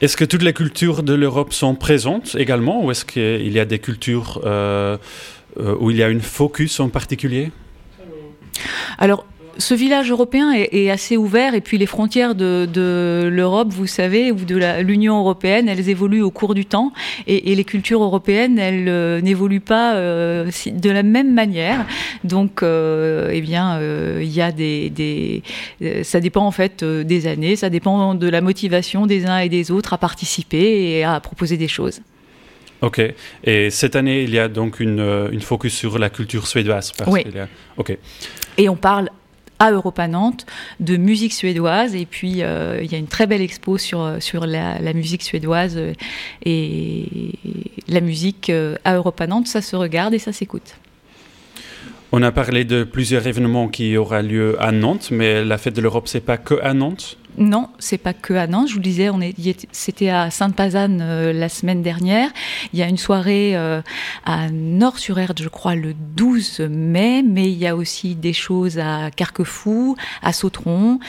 Est-ce 0.00 0.16
que 0.16 0.24
toutes 0.24 0.42
les 0.42 0.52
cultures 0.52 1.04
de 1.04 1.14
l'Europe 1.14 1.52
sont 1.52 1.76
présentes 1.76 2.34
également 2.36 2.84
ou 2.84 2.90
est-ce 2.90 3.04
qu'il 3.04 3.52
y 3.52 3.60
a 3.60 3.64
des 3.64 3.78
cultures 3.78 4.40
où 4.44 5.90
il 5.90 5.96
y 5.96 6.02
a 6.02 6.08
une 6.08 6.20
focus 6.20 6.80
en 6.80 6.88
particulier? 6.88 7.52
Alors, 8.98 9.26
ce 9.58 9.74
village 9.74 10.10
européen 10.10 10.52
est, 10.52 10.68
est 10.72 10.90
assez 10.90 11.16
ouvert 11.16 11.54
et 11.54 11.60
puis 11.60 11.78
les 11.78 11.86
frontières 11.86 12.34
de, 12.34 12.66
de 12.72 13.28
l'Europe, 13.32 13.68
vous 13.70 13.86
savez, 13.86 14.32
ou 14.32 14.36
de 14.36 14.80
l'Union 14.82 15.18
européenne, 15.18 15.68
elles 15.68 15.88
évoluent 15.88 16.22
au 16.22 16.30
cours 16.30 16.54
du 16.54 16.66
temps 16.66 16.92
et, 17.26 17.52
et 17.52 17.54
les 17.54 17.64
cultures 17.64 18.02
européennes, 18.02 18.58
elles 18.58 18.88
euh, 18.88 19.20
n'évoluent 19.20 19.60
pas 19.60 19.94
euh, 19.94 20.50
de 20.66 20.90
la 20.90 21.02
même 21.02 21.32
manière. 21.34 21.86
Donc, 22.24 22.62
euh, 22.62 23.30
eh 23.32 23.40
bien, 23.40 23.80
il 24.20 24.30
y 24.32 24.40
a 24.40 24.52
des, 24.52 24.90
des 24.90 25.42
ça 26.02 26.20
dépend 26.20 26.46
en 26.46 26.50
fait 26.50 26.82
des 26.84 27.26
années, 27.26 27.56
ça 27.56 27.70
dépend 27.70 28.14
de 28.14 28.28
la 28.28 28.40
motivation 28.40 29.06
des 29.06 29.26
uns 29.26 29.38
et 29.38 29.48
des 29.48 29.70
autres 29.70 29.92
à 29.92 29.98
participer 29.98 30.90
et 30.98 31.04
à 31.04 31.20
proposer 31.20 31.56
des 31.56 31.68
choses. 31.68 32.00
Ok. 32.82 33.00
Et 33.44 33.70
cette 33.70 33.96
année, 33.96 34.22
il 34.24 34.30
y 34.30 34.38
a 34.38 34.48
donc 34.48 34.80
une, 34.80 35.28
une 35.32 35.40
focus 35.40 35.74
sur 35.74 35.98
la 35.98 36.10
culture 36.10 36.46
suédoise. 36.46 36.92
Parce 36.92 37.10
Oui. 37.10 37.24
a- 37.38 37.46
Ok. 37.78 37.96
Et 38.58 38.68
on 38.68 38.76
parle 38.76 39.08
à 39.58 39.70
Europa 39.70 40.08
Nantes 40.08 40.46
de 40.80 40.96
musique 40.96 41.32
suédoise. 41.32 41.94
Et 41.94 42.06
puis, 42.06 42.42
euh, 42.42 42.80
il 42.82 42.90
y 42.90 42.94
a 42.94 42.98
une 42.98 43.06
très 43.06 43.26
belle 43.26 43.42
expo 43.42 43.78
sur, 43.78 44.16
sur 44.20 44.46
la, 44.46 44.92
musique 44.92 45.22
suédoise 45.22 45.76
euh, 45.76 45.92
et 46.44 47.32
la 47.88 48.00
musique 48.00 48.50
euh, 48.50 48.76
à 48.84 48.96
Europa 48.96 49.26
Nantes. 49.26 49.46
Ça 49.46 49.62
se 49.62 49.76
regarde 49.76 50.14
et 50.14 50.18
ça 50.18 50.32
s'écoute. 50.32 50.76
On 52.12 52.22
a 52.22 52.30
parlé 52.30 52.64
de 52.64 52.84
plusieurs 52.84 53.26
événements 53.26 53.68
qui 53.68 53.96
aura 53.96 54.22
lieu 54.22 54.56
à 54.60 54.70
Nantes, 54.70 55.08
mais 55.10 55.44
la 55.44 55.58
fête 55.58 55.74
de 55.74 55.80
l'Europe, 55.80 56.06
c'est 56.06 56.20
pas 56.20 56.36
que 56.36 56.54
à 56.62 56.72
Nantes? 56.72 57.18
Non, 57.36 57.68
c'est 57.80 57.98
pas 57.98 58.12
que 58.12 58.34
à 58.34 58.46
Nantes. 58.46 58.68
Je 58.68 58.74
vous 58.74 58.78
le 58.78 58.84
disais, 58.84 59.10
on 59.10 59.20
est, 59.20 59.34
c'était 59.72 60.08
à 60.08 60.30
Sainte-Pazanne 60.30 61.00
euh, 61.02 61.32
la 61.32 61.48
semaine 61.48 61.82
dernière. 61.82 62.30
Il 62.72 62.78
y 62.78 62.82
a 62.82 62.88
une 62.88 62.96
soirée 62.96 63.56
euh, 63.56 63.82
à 64.24 64.50
Nord-sur-Erdre, 64.50 65.42
je 65.42 65.48
crois, 65.48 65.74
le 65.74 65.94
12 65.94 66.60
mai. 66.60 67.22
Mais 67.22 67.50
il 67.50 67.58
y 67.58 67.66
a 67.66 67.74
aussi 67.74 68.14
des 68.14 68.32
choses 68.32 68.78
à 68.78 69.10
Carquefou, 69.10 69.96
à 70.22 70.32
Sautron, 70.32 71.00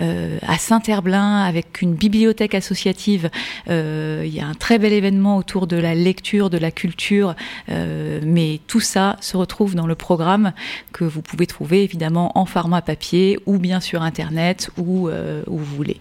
euh, 0.00 0.38
à 0.46 0.58
Saint-Herblain, 0.58 1.42
avec 1.42 1.80
une 1.80 1.94
bibliothèque 1.94 2.54
associative. 2.54 3.30
Il 3.68 4.34
y 4.34 4.40
a 4.40 4.46
un 4.46 4.54
très 4.54 4.78
bel 4.78 4.92
événement 4.92 5.36
autour 5.36 5.66
de 5.66 5.76
la 5.76 5.94
lecture, 5.94 6.50
de 6.50 6.58
la 6.58 6.70
culture. 6.70 7.34
mais 7.68 8.60
tout 8.66 8.80
ça 8.80 9.16
se 9.20 9.36
retrouve 9.36 9.74
dans 9.74 9.86
le 9.86 9.94
programme 9.94 10.52
que 10.92 11.04
vous 11.04 11.22
pouvez 11.22 11.46
trouver 11.46 11.82
évidemment 11.82 12.36
en 12.36 12.46
format 12.46 12.82
papier 12.82 13.38
ou 13.46 13.58
bien 13.58 13.80
sur 13.80 14.02
Internet 14.02 14.70
ou 14.76 15.10
vous 15.46 15.67
voulez. 15.76 15.96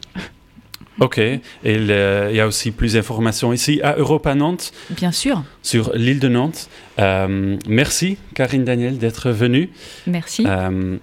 Ok. 0.99 1.19
Et 1.19 1.41
il 1.63 1.87
y 1.87 2.39
a 2.39 2.47
aussi 2.47 2.71
plus 2.71 2.93
d'informations 2.93 3.53
ici 3.53 3.79
à 3.83 3.95
Europa 3.97 4.33
Nantes, 4.33 4.71
Bien 4.89 5.11
sûr, 5.11 5.43
sur 5.61 5.91
l'île 5.93 6.19
de 6.19 6.27
Nantes. 6.27 6.69
Euh, 6.99 7.57
merci, 7.67 8.17
Karine 8.33 8.65
Daniel, 8.65 8.97
d'être 8.97 9.29
venue. 9.29 9.69
merci. 10.07 10.43
Euh, 10.47 10.97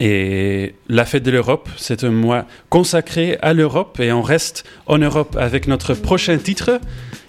et 0.00 0.74
la 0.88 1.04
fête 1.04 1.22
de 1.22 1.30
l'Europe, 1.30 1.68
c'est 1.76 2.02
un 2.04 2.10
mois 2.10 2.46
consacré 2.70 3.38
à 3.40 3.52
l'Europe 3.52 4.00
et 4.00 4.10
on 4.12 4.22
reste 4.22 4.64
en 4.86 4.98
Europe 4.98 5.36
avec 5.38 5.68
notre 5.68 5.94
prochain 5.94 6.38
titre. 6.38 6.80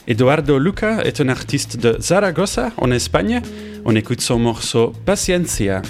Eduardo 0.08 0.58
Luca 0.58 1.02
est 1.04 1.20
un 1.22 1.30
artiste 1.30 1.78
de 1.78 1.98
Zaragoza, 2.00 2.72
en 2.78 2.92
Espagne. 2.92 3.42
On 3.86 3.96
écoute 3.96 4.22
son 4.22 4.40
morceau 4.40 4.94
Paciencia. 5.06 5.82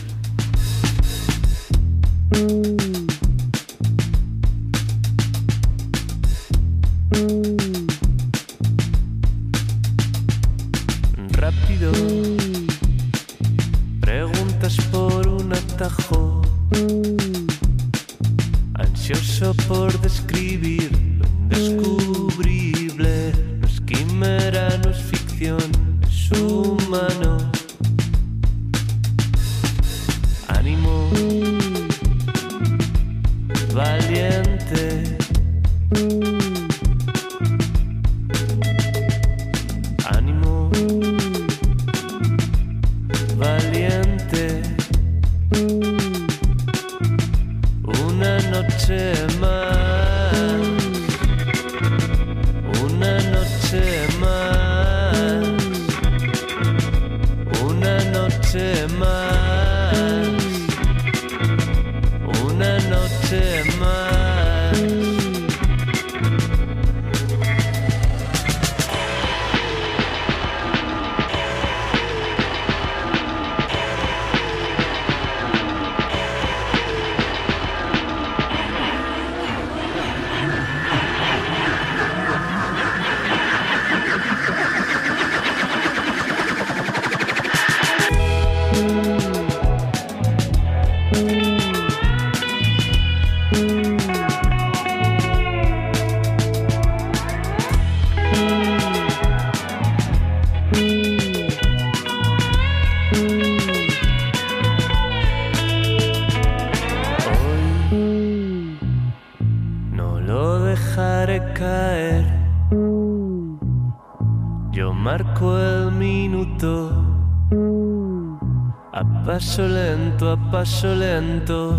Paso 120.58 120.96
lento. 120.96 121.78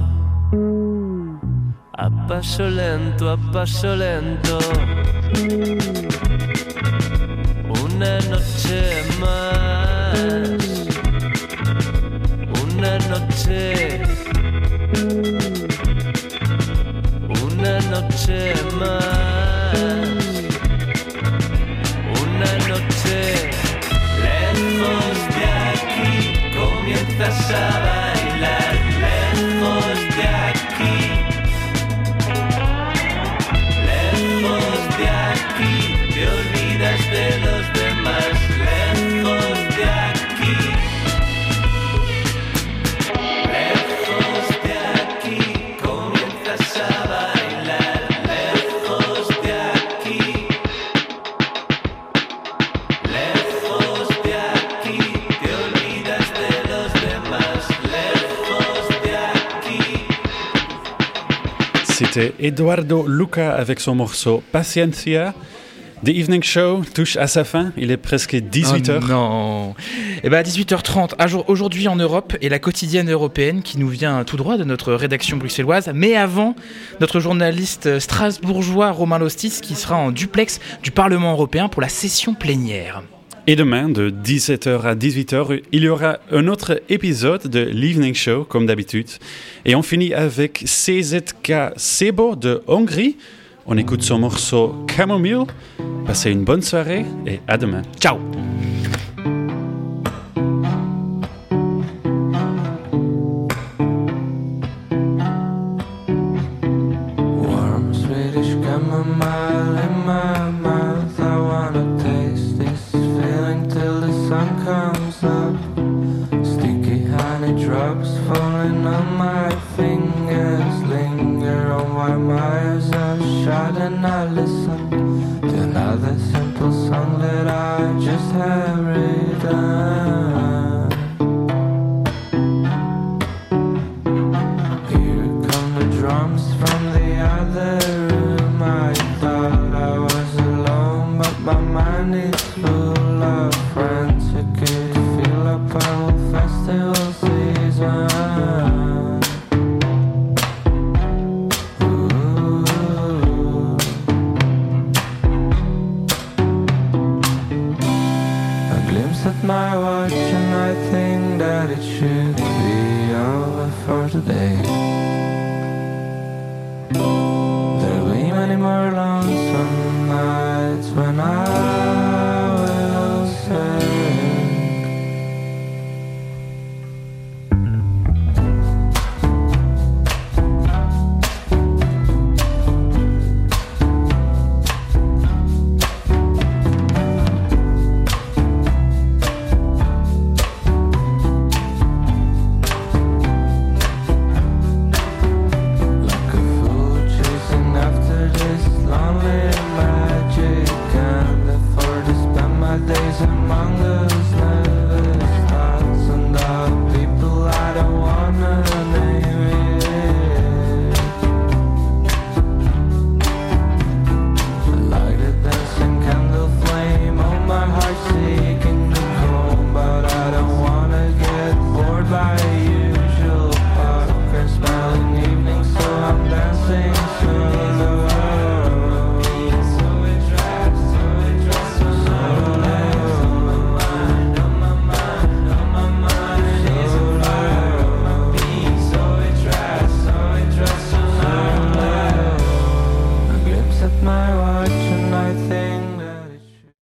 A 1.94 2.08
paso 2.28 2.70
lento, 2.70 3.28
a 3.28 3.36
paso 3.52 3.96
lento. 3.96 4.56
Una 7.82 8.20
noche 8.30 9.02
más. 9.18 10.18
Una 12.62 12.98
noche. 13.10 14.00
Una 17.42 17.80
noche 17.90 18.54
más. 18.78 19.17
C'était 62.18 62.34
Eduardo 62.40 63.06
Luca 63.06 63.54
avec 63.54 63.78
son 63.78 63.94
morceau 63.94 64.42
Paciencia. 64.50 65.34
The 66.04 66.08
Evening 66.08 66.42
Show 66.42 66.82
touche 66.92 67.16
à 67.16 67.28
sa 67.28 67.44
fin, 67.44 67.72
il 67.76 67.92
est 67.92 67.96
presque 67.96 68.34
18h. 68.34 68.98
Oh 69.02 69.08
non. 69.08 69.74
Eh 70.24 70.34
à 70.34 70.42
18h30, 70.42 71.12
un 71.16 71.26
jour- 71.28 71.44
aujourd'hui 71.48 71.86
en 71.86 71.94
Europe, 71.94 72.36
et 72.40 72.48
la 72.48 72.58
quotidienne 72.58 73.08
européenne 73.08 73.62
qui 73.62 73.78
nous 73.78 73.88
vient 73.88 74.24
tout 74.24 74.36
droit 74.36 74.56
de 74.56 74.64
notre 74.64 74.94
rédaction 74.94 75.36
bruxelloise. 75.36 75.90
Mais 75.94 76.16
avant, 76.16 76.56
notre 77.00 77.20
journaliste 77.20 78.00
strasbourgeois 78.00 78.90
Romain 78.90 79.18
Lostis 79.18 79.60
qui 79.62 79.76
sera 79.76 79.96
en 79.96 80.10
duplex 80.10 80.58
du 80.82 80.90
Parlement 80.90 81.32
européen 81.32 81.68
pour 81.68 81.82
la 81.82 81.88
session 81.88 82.34
plénière. 82.34 83.02
Et 83.50 83.56
demain, 83.56 83.88
de 83.88 84.10
17h 84.10 84.82
à 84.82 84.94
18h, 84.94 85.62
il 85.72 85.82
y 85.82 85.88
aura 85.88 86.18
un 86.30 86.48
autre 86.48 86.82
épisode 86.90 87.48
de 87.48 87.60
l'Evening 87.60 88.12
Show, 88.12 88.44
comme 88.44 88.66
d'habitude. 88.66 89.08
Et 89.64 89.74
on 89.74 89.80
finit 89.80 90.12
avec 90.12 90.64
CZK 90.66 91.72
Sebo 91.74 92.36
de 92.36 92.62
Hongrie. 92.66 93.16
On 93.64 93.78
écoute 93.78 94.02
son 94.02 94.18
morceau 94.18 94.84
Chamomile. 94.94 95.44
Passez 96.04 96.30
une 96.30 96.44
bonne 96.44 96.60
soirée 96.60 97.06
et 97.26 97.40
à 97.48 97.56
demain. 97.56 97.80
Ciao 97.98 98.18